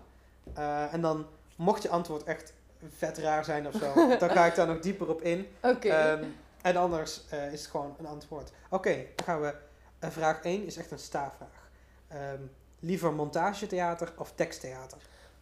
En 0.91 1.01
dan, 1.01 1.27
mocht 1.57 1.83
je 1.83 1.89
antwoord 1.89 2.25
echt 2.25 2.53
vet 2.97 3.19
raar 3.19 3.45
zijn 3.45 3.67
of 3.67 3.75
zo, 3.75 3.95
dan 4.19 4.31
ga 4.31 4.47
ik 4.47 4.55
daar 4.55 4.67
nog 4.67 4.79
dieper 4.79 5.09
op 5.09 5.23
in. 5.23 5.47
Oké. 5.63 5.89
Ehm, 5.89 6.25
en 6.63 6.77
anders 6.77 7.23
eh, 7.31 7.53
is 7.53 7.61
het 7.61 7.71
gewoon 7.71 7.95
een 7.99 8.07
antwoord. 8.07 8.51
Oké, 8.71 8.95
dan 9.15 9.27
gaan 9.27 9.41
we. 9.41 9.55
eh, 9.99 10.11
vraag 10.11 10.43
1 10.43 10.67
is 10.67 10.77
echt 10.77 10.91
een 10.91 10.99
staafvraag. 10.99 11.71
Ehm, 12.09 12.43
liever 12.81 13.13
montagetheater 13.13 14.13
of 14.17 14.33
teksttheater? 14.35 14.99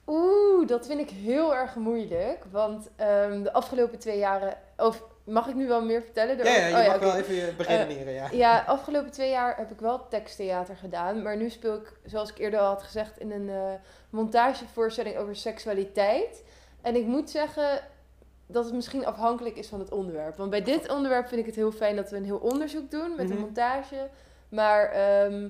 Oeh, 0.07 0.68
dat 0.68 0.87
vind 0.87 1.00
ik 1.00 1.11
heel 1.11 1.55
erg 1.55 1.74
moeilijk. 1.74 2.44
Want 2.50 2.88
ehm, 2.96 3.42
de 3.42 3.52
afgelopen 3.52 3.98
twee 3.98 4.18
jaren... 4.18 4.59
Of 4.76 5.02
mag 5.24 5.46
ik 5.48 5.55
nu 5.55 5.68
wel 5.68 5.85
meer 5.85 6.02
vertellen? 6.02 6.37
Ja, 6.37 6.44
ja, 6.44 6.66
je 6.66 6.74
erover? 6.74 6.81
Oh 6.81 6.87
mag 6.87 6.96
oké. 6.96 7.05
wel 7.05 7.16
even 7.16 7.35
je 7.35 7.52
beredeneren, 7.57 8.12
ja. 8.12 8.29
Ja, 8.33 8.64
afgelopen 8.66 9.11
twee 9.11 9.31
jaar 9.31 9.57
heb 9.57 9.70
ik 9.70 9.81
wel 9.81 10.09
teksttheater 10.09 10.76
gedaan. 10.76 11.22
Maar 11.22 11.37
nu 11.37 11.50
speel 11.50 11.74
ik, 11.74 11.92
zoals 12.05 12.31
ik 12.31 12.38
eerder 12.38 12.61
al 12.61 12.66
had 12.66 12.83
gezegd, 12.83 13.18
in 13.18 13.31
een 13.31 13.48
eh, 13.48 13.72
montagevoorstelling 14.11 15.16
over 15.16 15.37
seksualiteit. 15.37 16.42
En 16.83 16.96
ik 16.96 17.07
moet 17.07 17.31
zeggen 17.31 17.81
dat 18.46 18.64
het 18.64 18.74
misschien 18.74 19.06
afhankelijk 19.06 19.56
is 19.56 19.68
van 19.68 19.78
het 19.80 19.92
onderwerp. 19.92 20.37
Want 20.37 20.50
bij 20.50 20.62
dit 20.62 20.88
onderwerp 20.90 21.26
vind 21.28 21.40
ik 21.40 21.46
het 21.46 21.54
heel 21.54 21.72
fijn 21.72 21.96
dat 21.96 22.11
we 22.11 22.16
een 22.16 22.24
heel 22.24 22.38
onderzoek 22.38 22.90
doen 22.90 23.14
met 23.16 23.26
Mhm. 23.26 23.35
een 23.37 23.40
montage. 23.42 24.09
Maar 24.48 24.85
ehm, 24.90 25.48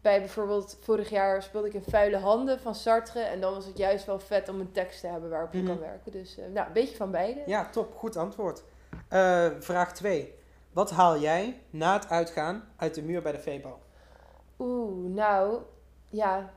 bij 0.00 0.18
bijvoorbeeld 0.18 0.78
vorig 0.80 1.10
jaar 1.10 1.42
speelde 1.42 1.66
ik 1.68 1.74
in 1.74 1.82
Vuile 1.88 2.16
Handen 2.16 2.60
van 2.60 2.74
Sartre. 2.74 3.20
En 3.20 3.40
dan 3.40 3.54
was 3.54 3.66
het 3.66 3.78
juist 3.78 4.04
wel 4.06 4.18
vet 4.18 4.48
om 4.48 4.60
een 4.60 4.72
tekst 4.72 5.00
te 5.00 5.06
hebben 5.06 5.30
waarop 5.30 5.52
je 5.52 5.58
Mhm. 5.58 5.66
kan 5.66 5.78
werken. 5.78 6.12
Dus 6.12 6.38
eh, 6.38 6.44
nou, 6.52 6.66
een 6.66 6.72
beetje 6.72 6.96
van 6.96 7.10
beide. 7.10 7.42
Ja, 7.46 7.68
top. 7.70 7.94
Goed 7.96 8.16
antwoord. 8.16 8.62
Eh, 9.08 9.46
vraag 9.58 9.92
2. 9.94 10.34
Wat 10.72 10.90
haal 10.90 11.18
jij 11.18 11.60
na 11.70 11.92
het 11.92 12.08
uitgaan 12.08 12.64
uit 12.76 12.94
de 12.94 13.02
muur 13.02 13.22
bij 13.22 13.32
de 13.32 13.38
Febo? 13.38 13.78
Oeh, 14.58 15.08
nou, 15.14 15.58
ja, 16.08 16.50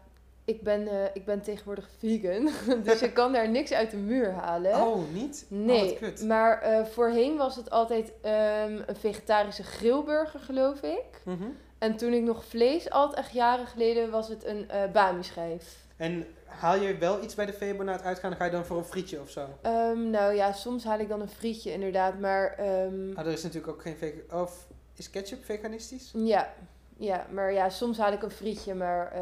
ik 0.50 0.64
ben, 0.64 0.88
eh, 0.88 1.04
ik 1.14 1.26
ben 1.26 1.42
tegenwoordig 1.42 1.90
vegan, 1.98 2.50
dus 2.84 3.02
ik 3.02 3.14
kan 3.14 3.34
daar 3.34 3.50
niks 3.50 3.72
uit 3.74 3.92
de 3.92 3.98
muur 3.98 4.32
halen. 4.32 4.76
Oh, 4.76 5.12
niet? 5.14 5.46
Oh, 5.52 5.58
nee, 5.58 5.98
kut. 5.98 6.24
maar 6.24 6.62
eh, 6.62 6.86
voorheen 6.86 7.38
was 7.38 7.56
het 7.56 7.70
altijd 7.70 8.12
ehm, 8.22 8.82
een 8.86 8.96
vegetarische 8.96 9.64
grillburger, 9.64 10.40
geloof 10.40 10.82
ik. 10.82 11.22
Mhm. 11.26 11.44
En 11.78 11.98
toen 11.98 12.14
ik 12.14 12.24
nog 12.24 12.46
vlees 12.46 12.90
at, 12.90 13.14
echt 13.14 13.32
jaren 13.32 13.68
geleden, 13.68 14.10
was 14.10 14.28
het 14.28 14.46
een 14.46 14.70
eh 14.70 14.92
bami-schijf. 14.92 15.78
En 15.98 16.26
haal 16.46 16.76
je 16.76 16.98
wel 16.98 17.24
iets 17.24 17.36
bij 17.36 17.46
de 17.46 17.54
Febo 17.54 17.84
na 17.84 17.92
het 17.92 18.04
uitgaan? 18.04 18.30
Dan 18.30 18.40
ga 18.40 18.46
je 18.46 18.52
dan 18.52 18.66
voor 18.66 18.78
een 18.78 18.84
frietje 18.86 19.22
of 19.22 19.30
zo? 19.30 19.48
Ehm, 19.62 20.10
nou 20.10 20.34
ja, 20.34 20.52
soms 20.52 20.84
haal 20.84 21.00
ik 21.00 21.10
dan 21.10 21.22
een 21.22 21.30
frietje 21.30 21.72
inderdaad, 21.72 22.20
maar 22.20 22.54
ehm, 22.58 23.12
Ah, 23.16 23.26
er 23.26 23.32
is 23.32 23.44
natuurlijk 23.44 23.74
ook 23.74 23.82
geen 23.82 23.98
vegan... 23.98 24.42
Of 24.42 24.68
is 24.96 25.10
ketchup 25.10 25.46
veganistisch? 25.46 26.12
ja, 26.16 26.54
ja, 26.98 27.26
maar 27.32 27.54
ja, 27.54 27.70
soms 27.70 27.98
haal 27.98 28.12
ik 28.14 28.24
een 28.24 28.32
frietje, 28.32 28.74
maar 28.74 29.14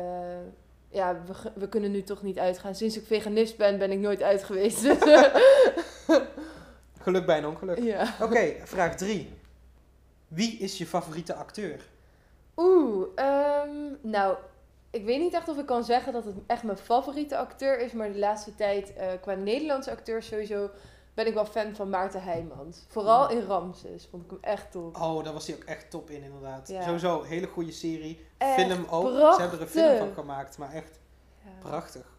ja, 0.90 1.22
we, 1.26 1.52
we 1.56 1.70
kunnen 1.70 1.92
nu 1.92 2.04
toch 2.04 2.24
niet 2.24 2.40
uitgaan. 2.40 2.76
Sinds 2.76 2.98
ik 2.98 3.06
veganist 3.06 3.58
ben, 3.58 3.78
ben 3.78 3.92
ik 3.92 4.00
nooit 4.00 4.22
uit 4.22 4.44
geweest. 4.44 4.80
Geluk 7.02 7.26
bij 7.26 7.38
een 7.38 7.46
ongeluk. 7.46 7.80
ja. 7.80 8.16
Oké, 8.22 8.54
vraag 8.64 8.96
3. 8.96 9.30
Wie 10.28 10.58
is 10.58 10.78
je 10.78 10.86
favoriete 10.86 11.34
acteur? 11.34 11.80
Oeh, 12.56 13.08
ehm, 13.16 13.70
nou, 14.02 14.38
ik 14.90 15.06
weet 15.06 15.20
niet 15.20 15.34
echt 15.34 15.48
of 15.48 15.58
ik 15.58 15.66
kan 15.66 15.84
zeggen 15.84 16.14
dat 16.14 16.26
het 16.26 16.36
echt 16.48 16.64
mijn 16.64 16.78
favoriete 16.78 17.38
acteur 17.38 17.80
is, 17.80 17.92
maar 17.92 18.12
de 18.12 18.20
laatste 18.20 18.56
tijd 18.56 18.94
eh, 18.94 19.08
qua 19.22 19.34
Nederlandse 19.34 19.92
acteurs 19.92 20.28
sowieso 20.28 20.70
ben 21.18 21.28
ik 21.28 21.34
wel 21.34 21.46
fan 21.46 21.76
van 21.76 21.90
Maarten 21.90 22.24
Heijmans. 22.24 22.86
Vooral 22.88 23.30
in 23.30 23.42
Ramses 23.42 24.08
vond 24.10 24.24
ik 24.24 24.30
hem 24.30 24.40
echt 24.42 24.72
top. 24.72 24.98
Oh, 24.98 25.24
daar 25.24 25.34
was 25.34 25.48
hij 25.48 25.56
ook 25.56 25.64
echt 25.64 25.90
top 25.90 26.10
in, 26.10 26.24
inderdaad. 26.24 26.68
Ja. 26.68 26.84
Sowieso, 26.84 27.24
hele 27.24 27.48
goede 27.48 27.72
serie. 27.72 28.26
Echt 28.38 28.54
Film 28.54 28.86
ook. 28.90 29.08
Ze 29.34 29.42
hebben 29.42 29.60
er 29.60 29.66
een 29.66 29.72
film 29.72 29.98
van 29.98 30.14
gemaakt, 30.14 30.58
maar 30.58 30.74
echt 30.74 31.00
Ja. 31.44 31.50
prachtig. 31.60 32.18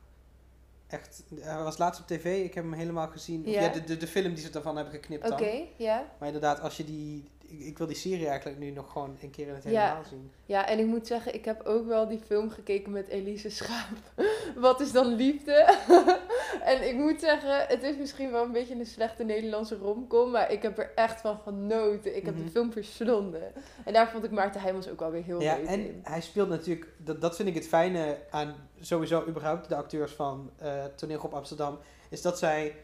Echt, 0.86 1.22
hij 1.40 1.62
was 1.62 1.78
laatst 1.78 2.00
op 2.00 2.06
tv, 2.06 2.44
ik 2.44 2.54
heb 2.54 2.64
hem 2.64 2.72
helemaal 2.72 3.08
gezien. 3.08 3.46
Of 3.46 3.52
Ja. 3.52 3.68
De, 3.68 3.84
de, 3.84 3.96
de 3.96 4.06
film 4.06 4.34
die 4.34 4.44
ze 4.44 4.50
ervan 4.52 4.76
hebben 4.76 4.94
geknipt 4.94 5.30
Oké, 5.30 5.64
ja. 5.76 6.04
Maar 6.18 6.26
inderdaad, 6.26 6.60
als 6.60 6.76
je 6.76 6.84
die... 6.84 7.30
Ik, 7.50 7.60
ik 7.60 7.78
wil 7.78 7.86
die 7.86 7.96
serie 7.96 8.26
eigenlijk 8.28 8.58
nu 8.58 8.70
nog 8.70 8.92
gewoon 8.92 9.16
een 9.22 9.30
keer 9.30 9.48
in 9.48 9.54
het 9.54 9.64
Ja. 9.64 9.82
helemaal 9.82 10.04
zien. 10.04 10.30
Ja, 10.46 10.66
en 10.68 10.78
ik 10.78 10.86
moet 10.86 11.06
zeggen, 11.06 11.34
ik 11.34 11.44
heb 11.44 11.62
ook 11.66 11.86
wel 11.86 12.08
die 12.08 12.18
film 12.26 12.50
gekeken 12.50 12.92
met 12.92 13.08
Elise 13.08 13.50
Schaap. 13.50 13.96
Wat 14.56 14.80
is 14.80 14.92
dan 14.92 15.06
liefde? 15.14 15.52
en 16.64 16.88
ik 16.88 16.94
moet 16.94 17.20
zeggen, 17.20 17.66
het 17.66 17.82
is 17.82 17.96
misschien 17.96 18.30
wel 18.30 18.44
een 18.44 18.52
beetje 18.52 18.74
een 18.74 18.86
slechte 18.86 19.24
Nederlandse 19.24 19.76
romcom, 19.76 20.30
maar 20.30 20.52
ik 20.52 20.62
heb 20.62 20.78
er 20.78 20.92
echt 20.94 21.20
van 21.20 21.38
genoten. 21.38 22.16
Ik 22.16 22.24
heb 22.24 22.34
Mhm. 22.34 22.44
de 22.44 22.50
film 22.50 22.72
verslonden. 22.72 23.52
En 23.84 23.92
daar 23.92 24.10
vond 24.10 24.24
ik 24.24 24.30
Maarten 24.30 24.60
Heijmans 24.60 24.88
ook 24.88 25.00
wel 25.00 25.10
weer 25.10 25.22
heel 25.24 25.40
Ja, 25.42 25.56
leuk 25.56 25.66
en 25.66 25.80
in. 25.80 26.00
hij 26.02 26.20
speelt 26.20 26.48
natuurlijk... 26.48 26.86
Dat, 26.96 27.20
dat 27.20 27.36
vind 27.36 27.48
ik 27.48 27.54
het 27.54 27.68
fijne 27.68 28.18
aan 28.30 28.54
sowieso 28.80 29.24
überhaupt 29.28 29.68
de 29.68 29.76
acteurs 29.76 30.12
van 30.12 30.50
eh 30.58 30.84
Toneelgroep 30.84 31.34
Amsterdam. 31.34 31.78
Is 32.10 32.22
dat 32.22 32.38
zij 32.38 32.76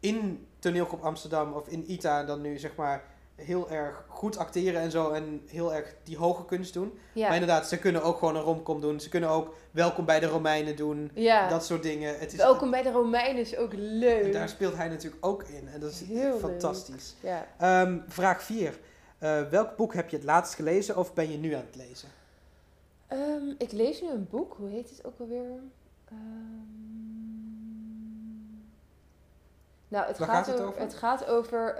in 0.00 0.46
Toneelgroep 0.58 1.02
Amsterdam 1.02 1.52
of 1.52 1.68
in 1.68 1.90
ITA 1.90 2.24
dan 2.24 2.40
nu 2.40 2.58
zeg 2.58 2.74
maar 2.76 3.14
heel 3.36 3.70
erg 3.70 4.04
goed 4.08 4.36
acteren 4.38 4.80
en 4.80 4.90
zo. 4.90 5.10
En 5.10 5.42
heel 5.46 5.74
erg 5.74 5.94
die 6.02 6.16
hoge 6.16 6.44
kunst 6.44 6.72
doen. 6.72 6.98
Ja, 7.12 7.24
Maar 7.26 7.32
inderdaad, 7.38 7.68
ze 7.68 7.78
kunnen 7.78 8.02
ook 8.02 8.18
gewoon 8.18 8.36
een 8.36 8.42
romcom 8.42 8.80
doen. 8.80 9.00
Ze 9.00 9.08
kunnen 9.08 9.28
ook 9.28 9.54
Welkom 9.70 10.04
bij 10.04 10.20
de 10.20 10.26
Romeinen 10.26 10.76
doen. 10.76 11.10
ja. 11.14 11.48
Dat 11.48 11.64
soort 11.64 11.82
dingen. 11.82 12.18
Het 12.18 12.32
is, 12.32 12.38
welkom 12.38 12.70
bij 12.70 12.82
de 12.82 12.90
Romeinen 12.90 13.40
is 13.42 13.56
ook 13.56 13.72
en 13.72 13.98
leuk. 13.98 14.32
daar 14.32 14.48
speelt 14.48 14.76
hij 14.76 14.88
natuurlijk 14.88 15.26
ook 15.26 15.42
in. 15.42 15.68
En 15.68 15.80
dat 15.80 15.90
is 15.90 16.00
Heel 16.02 16.38
fantastisch. 16.38 17.14
Ja. 17.20 17.46
Ehm, 17.58 17.98
vraag 18.08 18.42
4. 18.42 18.78
welk 19.50 19.76
boek 19.76 19.94
heb 19.94 20.08
je 20.08 20.16
het 20.16 20.24
laatst 20.24 20.54
gelezen 20.54 20.96
of 20.96 21.14
ben 21.14 21.30
je 21.30 21.38
nu 21.38 21.52
aan 21.52 21.64
het 21.70 21.76
lezen? 21.76 22.08
Ehm, 23.06 23.48
ik 23.58 23.72
lees 23.72 24.00
nu 24.00 24.08
een 24.08 24.26
boek, 24.30 24.54
hoe 24.58 24.68
heet 24.68 24.90
het 24.90 25.04
ook 25.04 25.14
alweer? 25.20 25.60
Ehm, 26.08 26.16
nou, 29.88 30.06
het 30.06 30.18
Waar 30.18 30.28
gaat, 30.28 30.36
gaat 30.36 30.46
het 30.46 30.54
over, 30.54 30.66
over? 30.68 30.80
het 30.80 30.94
gaat 30.94 31.26
over 31.26 31.76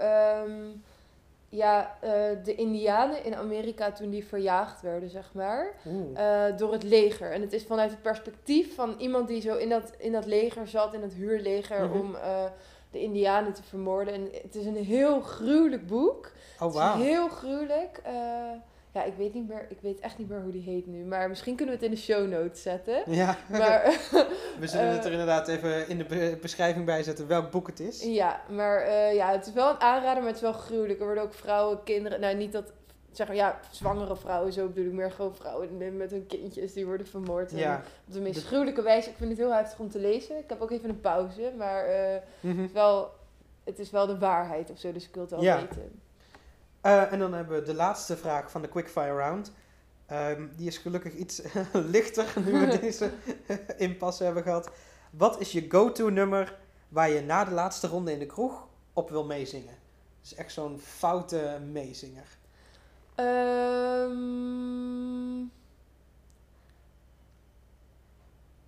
ja, 1.49 1.97
eh, 2.01 2.11
de 2.43 2.55
Indianen 2.55 3.23
in 3.23 3.35
Amerika 3.35 3.91
toen 3.91 4.09
die 4.09 4.25
verjaagd 4.25 4.81
werden, 4.81 5.09
zeg 5.09 5.33
maar, 5.33 5.73
eh, 6.15 6.57
door 6.57 6.71
het 6.71 6.83
leger. 6.83 7.31
En 7.31 7.41
het 7.41 7.53
is 7.53 7.63
vanuit 7.63 7.89
het 7.91 8.01
perspectief 8.01 8.75
van 8.75 8.95
iemand 8.97 9.27
die 9.27 9.41
zo 9.41 9.55
in 9.55 9.69
dat, 9.69 9.91
in 9.97 10.11
dat 10.11 10.25
leger 10.25 10.67
zat, 10.67 10.93
in 10.93 11.01
het 11.01 11.13
huurleger, 11.13 11.85
Mhm. 11.85 11.99
om 11.99 12.15
eh, 12.15 12.43
de 12.91 12.99
Indianen 13.01 13.53
te 13.53 13.63
vermoorden. 13.63 14.13
En 14.13 14.29
het 14.43 14.55
is 14.55 14.65
een 14.65 14.75
heel 14.75 15.21
gruwelijk 15.21 15.87
boek. 15.87 16.31
oh, 16.59 16.75
Het 16.75 16.99
is 16.99 17.05
heel 17.05 17.27
gruwelijk. 17.29 18.01
Ja, 18.97 19.03
ik 19.03 19.13
weet, 19.17 19.33
niet 19.33 19.47
meer, 19.47 19.65
ik 19.69 19.77
weet 19.81 19.99
echt 19.99 20.17
niet 20.17 20.29
meer 20.29 20.41
hoe 20.41 20.51
die 20.51 20.61
heet 20.61 20.87
nu. 20.87 21.03
Maar 21.05 21.29
misschien 21.29 21.55
kunnen 21.55 21.75
we 21.79 21.81
het 21.85 21.89
in 21.91 21.95
de 21.95 22.01
show 22.03 22.27
notes 22.29 22.61
zetten. 22.61 23.01
Ja, 23.13 23.37
Maar, 23.49 23.83
we 24.59 24.67
zullen 24.67 24.87
het 24.87 24.99
eh, 24.99 25.05
er 25.05 25.11
inderdaad 25.11 25.47
even 25.47 25.87
in 25.89 25.97
de 25.97 26.05
be- 26.05 26.37
beschrijving 26.41 26.85
bij 26.85 27.03
zetten 27.03 27.27
welk 27.27 27.51
boek 27.51 27.67
het 27.67 27.79
is. 27.79 28.03
ja, 28.03 28.41
maar 28.49 28.77
eh, 28.81 29.13
ja, 29.15 29.31
het 29.31 29.47
is 29.47 29.53
wel 29.53 29.69
een 29.69 29.79
aanrader, 29.81 30.17
maar 30.17 30.25
het 30.27 30.35
is 30.35 30.41
wel 30.41 30.53
gruwelijk. 30.53 30.99
Er 30.99 31.05
worden 31.05 31.23
ook 31.23 31.33
vrouwen, 31.33 31.83
kinderen... 31.83 32.19
Nou, 32.19 32.35
niet 32.35 32.51
dat... 32.51 32.71
Zeg 33.11 33.27
maar, 33.27 33.35
ja, 33.35 33.59
zwangere 33.71 34.15
vrouwen, 34.15 34.53
zo 34.53 34.67
bedoel 34.67 34.85
ik 34.85 34.91
meer 34.91 35.11
gewoon 35.11 35.35
vrouwen 35.35 35.97
met 35.97 36.11
hun 36.11 36.27
kindjes, 36.27 36.73
die 36.73 36.85
worden 36.85 37.07
vermoord. 37.07 37.51
Ja. 37.51 37.81
Op 38.07 38.13
de 38.13 38.19
meest 38.19 38.35
De- 38.41 38.45
gruwelijke 38.47 38.81
wijze. 38.81 39.09
Ik 39.09 39.15
vind 39.15 39.29
het 39.29 39.37
heel 39.39 39.53
heftig 39.53 39.79
om 39.79 39.89
te 39.89 39.99
lezen. 39.99 40.37
Ik 40.37 40.49
heb 40.49 40.61
ook 40.61 40.71
even 40.71 40.89
een 40.89 41.01
pauze, 41.01 41.51
maar 41.57 41.85
eh, 41.85 42.13
het, 42.13 42.23
Mhm. 42.39 42.63
is 42.63 42.71
wel, 42.71 43.09
het 43.63 43.79
is 43.79 43.91
wel 43.91 44.05
de 44.07 44.17
waarheid 44.17 44.71
of 44.71 44.79
zo, 44.79 44.91
dus 44.91 45.07
ik 45.07 45.13
wil 45.13 45.21
het 45.23 45.31
wel 45.31 45.41
Ja. 45.43 45.55
weten. 45.55 45.99
Eh, 46.81 47.11
en 47.11 47.19
dan 47.19 47.33
hebben 47.33 47.59
we 47.59 47.65
de 47.65 47.73
laatste 47.73 48.17
vraag 48.17 48.51
van 48.51 48.61
de 48.61 48.67
Quickfire 48.67 49.15
Round. 49.15 49.51
Ehm, 50.05 50.47
die 50.55 50.67
is 50.67 50.77
gelukkig 50.77 51.13
iets 51.13 51.41
lichter 51.95 52.33
nu 52.45 52.59
we 52.59 52.77
deze 52.81 53.11
inpas 53.77 54.19
hebben 54.19 54.43
gehad. 54.43 54.69
Wat 55.11 55.39
is 55.39 55.51
je 55.51 55.65
go-to 55.69 56.09
nummer 56.09 56.57
waar 56.89 57.09
je 57.09 57.21
na 57.21 57.45
de 57.45 57.51
laatste 57.51 57.87
ronde 57.87 58.11
in 58.11 58.19
de 58.19 58.25
kroeg 58.25 58.67
op 58.93 59.09
wil 59.09 59.25
meezingen? 59.25 59.75
Is 60.23 60.35
echt 60.35 60.51
zo'n 60.51 60.79
foute 60.79 61.59
meezinger. 61.71 62.37
Ehm, 63.15 64.17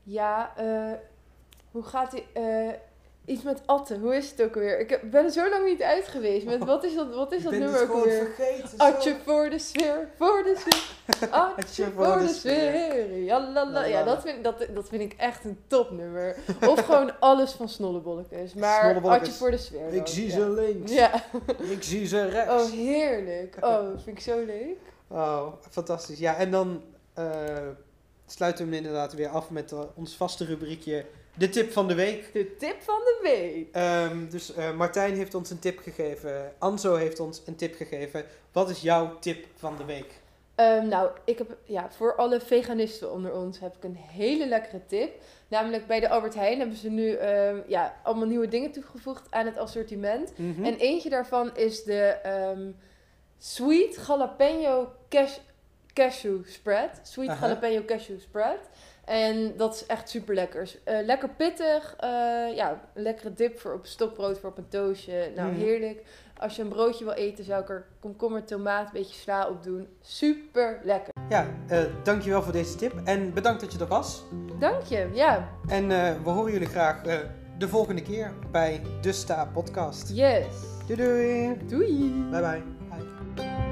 ja, 0.03 0.57
eh, 0.57 0.93
hoe 1.71 1.83
gaat 1.83 2.11
die? 2.11 2.25
eh, 2.33 2.73
iets 3.29 3.43
met 3.43 3.61
Atten, 3.65 3.99
hoe 3.99 4.15
is 4.15 4.29
het 4.29 4.41
ook 4.41 4.55
alweer? 4.55 4.79
Ik 4.79 5.11
ben 5.11 5.23
er 5.25 5.31
zo 5.31 5.49
lang 5.49 5.65
niet 5.65 5.81
uit 5.81 6.07
geweest. 6.07 6.45
Met, 6.45 6.63
wat 6.63 6.83
is 6.83 6.95
dat, 6.95 7.15
wat 7.15 7.31
is 7.31 7.43
dat 7.43 7.51
nummer 7.51 7.81
ook 7.81 7.89
alweer? 7.89 8.31
vergeten. 8.35 8.77
Atje 8.77 9.15
voor 9.25 9.49
de 9.49 9.59
sfeer, 9.59 10.09
voor 10.17 10.43
de 10.43 10.55
sfeer. 10.57 11.29
Atje 11.57 11.91
voor 11.95 12.19
de 12.19 12.27
sfeer. 12.27 13.17
Ja, 13.23 13.51
la, 13.51 13.69
la. 13.69 13.85
ja 13.85 14.03
dat, 14.03 14.21
vind, 14.21 14.43
dat, 14.43 14.65
dat 14.73 14.87
vind 14.87 15.01
ik 15.01 15.13
echt 15.13 15.45
een 15.45 15.59
topnummer. 15.67 16.35
Of 16.67 16.85
gewoon 16.85 17.19
alles 17.19 17.51
van 17.51 17.69
Snollebollekes. 17.69 18.53
Maar. 18.53 19.07
Atje 19.07 19.31
voor 19.31 19.51
de 19.51 19.57
sfeer. 19.57 19.93
Ik 19.93 20.07
zie 20.07 20.29
ze 20.29 20.49
links. 20.49 20.91
Ja. 20.91 21.23
Ik 21.57 21.83
zie 21.83 22.07
ze 22.07 22.25
rechts. 22.25 22.63
Oh, 22.63 22.71
heerlijk. 22.71 23.57
Oh, 23.61 23.87
vind 24.03 24.17
ik 24.17 24.19
zo 24.19 24.45
leuk. 24.45 24.77
Oh, 25.07 25.53
fantastisch. 25.69 26.19
Ja, 26.19 26.35
en 26.35 26.51
dan 26.51 26.81
eh, 27.13 27.23
sluiten 28.25 28.65
we 28.65 28.75
hem 28.75 28.83
inderdaad 28.83 29.13
weer 29.13 29.29
af 29.29 29.49
met 29.49 29.71
eh, 29.71 29.79
ons 29.95 30.15
vaste 30.15 30.45
rubriekje 30.45 31.05
De 31.39 31.49
Tip 31.49 31.71
van 31.71 31.87
de 31.87 31.95
Week. 31.95 32.33
De 32.33 32.55
tip 32.55 32.81
van 32.81 32.95
de 32.95 33.19
week. 33.21 33.75
Ehm, 33.75 34.29
dus 34.29 34.53
eh, 34.53 34.75
Martijn 34.75 35.15
heeft 35.15 35.35
ons 35.35 35.49
een 35.49 35.59
tip 35.59 35.79
gegeven. 35.79 36.53
Anzo 36.57 36.95
heeft 36.95 37.19
ons 37.19 37.41
een 37.45 37.55
tip 37.55 37.75
gegeven. 37.75 38.25
Wat 38.51 38.69
is 38.69 38.81
jouw 38.81 39.19
tip 39.19 39.45
van 39.55 39.77
de 39.77 39.85
week? 39.85 40.19
Ehm, 40.55 40.87
nou, 40.87 41.09
ik 41.25 41.37
heb, 41.37 41.57
ja, 41.63 41.91
voor 41.91 42.15
alle 42.15 42.39
veganisten 42.39 43.11
onder 43.11 43.33
ons 43.33 43.59
heb 43.59 43.75
ik 43.75 43.83
een 43.83 43.95
hele 43.95 44.47
lekkere 44.47 44.85
tip. 44.85 45.21
Namelijk 45.47 45.87
bij 45.87 45.99
de 45.99 46.09
Albert 46.09 46.35
Heijn 46.35 46.59
hebben 46.59 46.77
ze 46.77 46.89
nu 46.89 47.13
ehm, 47.13 47.57
ja, 47.67 47.99
allemaal 48.03 48.27
nieuwe 48.27 48.47
dingen 48.47 48.71
toegevoegd 48.71 49.27
aan 49.29 49.45
het 49.45 49.57
assortiment. 49.57 50.31
Mhm. 50.35 50.63
En 50.63 50.77
eentje 50.77 51.09
daarvan 51.09 51.57
is 51.57 51.83
de 51.83 52.17
Sweet 53.37 53.99
Jalapeno 54.07 54.91
cash, 55.09 55.37
Cashew 55.93 56.45
Spread. 56.45 56.99
Sweet 57.03 57.29
Aha. 57.29 57.47
Jalapeno 57.47 57.85
Cashew 57.85 58.19
Spread. 58.19 58.69
En 59.09 59.53
dat 59.57 59.73
is 59.73 59.85
echt 59.85 60.09
super 60.09 60.35
lekker. 60.35 60.71
lekker 60.85 61.29
pittig. 61.29 61.95
eh, 61.99 62.09
ja, 62.55 62.79
een 62.93 63.01
lekkere 63.03 63.33
dip 63.33 63.59
voor 63.59 63.73
op 63.73 63.85
stokbrood, 63.85 64.39
voor 64.39 64.49
op 64.49 64.57
een 64.57 64.67
toastje. 64.69 65.31
Nou, 65.35 65.51
Mhm. 65.51 65.59
heerlijk. 65.59 66.03
Als 66.37 66.55
je 66.55 66.61
een 66.61 66.67
broodje 66.69 67.03
wil 67.03 67.13
eten, 67.13 67.43
zou 67.43 67.61
ik 67.61 67.69
er 67.69 67.85
komkommer, 67.99 68.43
tomaat, 68.43 68.85
een 68.85 68.91
beetje 68.93 69.15
sla 69.19 69.47
op 69.47 69.63
doen. 69.63 69.87
Super 70.01 70.79
lekker. 70.83 71.13
Ja, 71.29 71.45
eh, 71.67 71.79
dankjewel 72.03 72.41
voor 72.43 72.51
deze 72.53 72.75
tip. 72.75 72.93
En 73.03 73.33
bedankt 73.33 73.61
dat 73.61 73.71
je 73.73 73.79
er 73.79 73.87
was. 73.87 74.23
Dank 74.59 74.81
je. 74.83 75.09
Ja, 75.13 75.49
En 75.67 75.91
eh, 75.91 76.13
we 76.23 76.29
horen 76.29 76.51
jullie 76.51 76.67
graag 76.67 77.03
eh, 77.05 77.17
de 77.57 77.67
volgende 77.67 78.01
keer 78.01 78.33
bij 78.51 78.81
De 79.01 79.11
Sta 79.11 79.45
Podcast. 79.53 80.09
yes. 80.15 80.45
Doei 80.87 81.01
doei. 81.01 81.57
Doei. 81.67 82.27
Bye 82.31 82.41
bye. 82.41 82.61
Bye. 83.35 83.68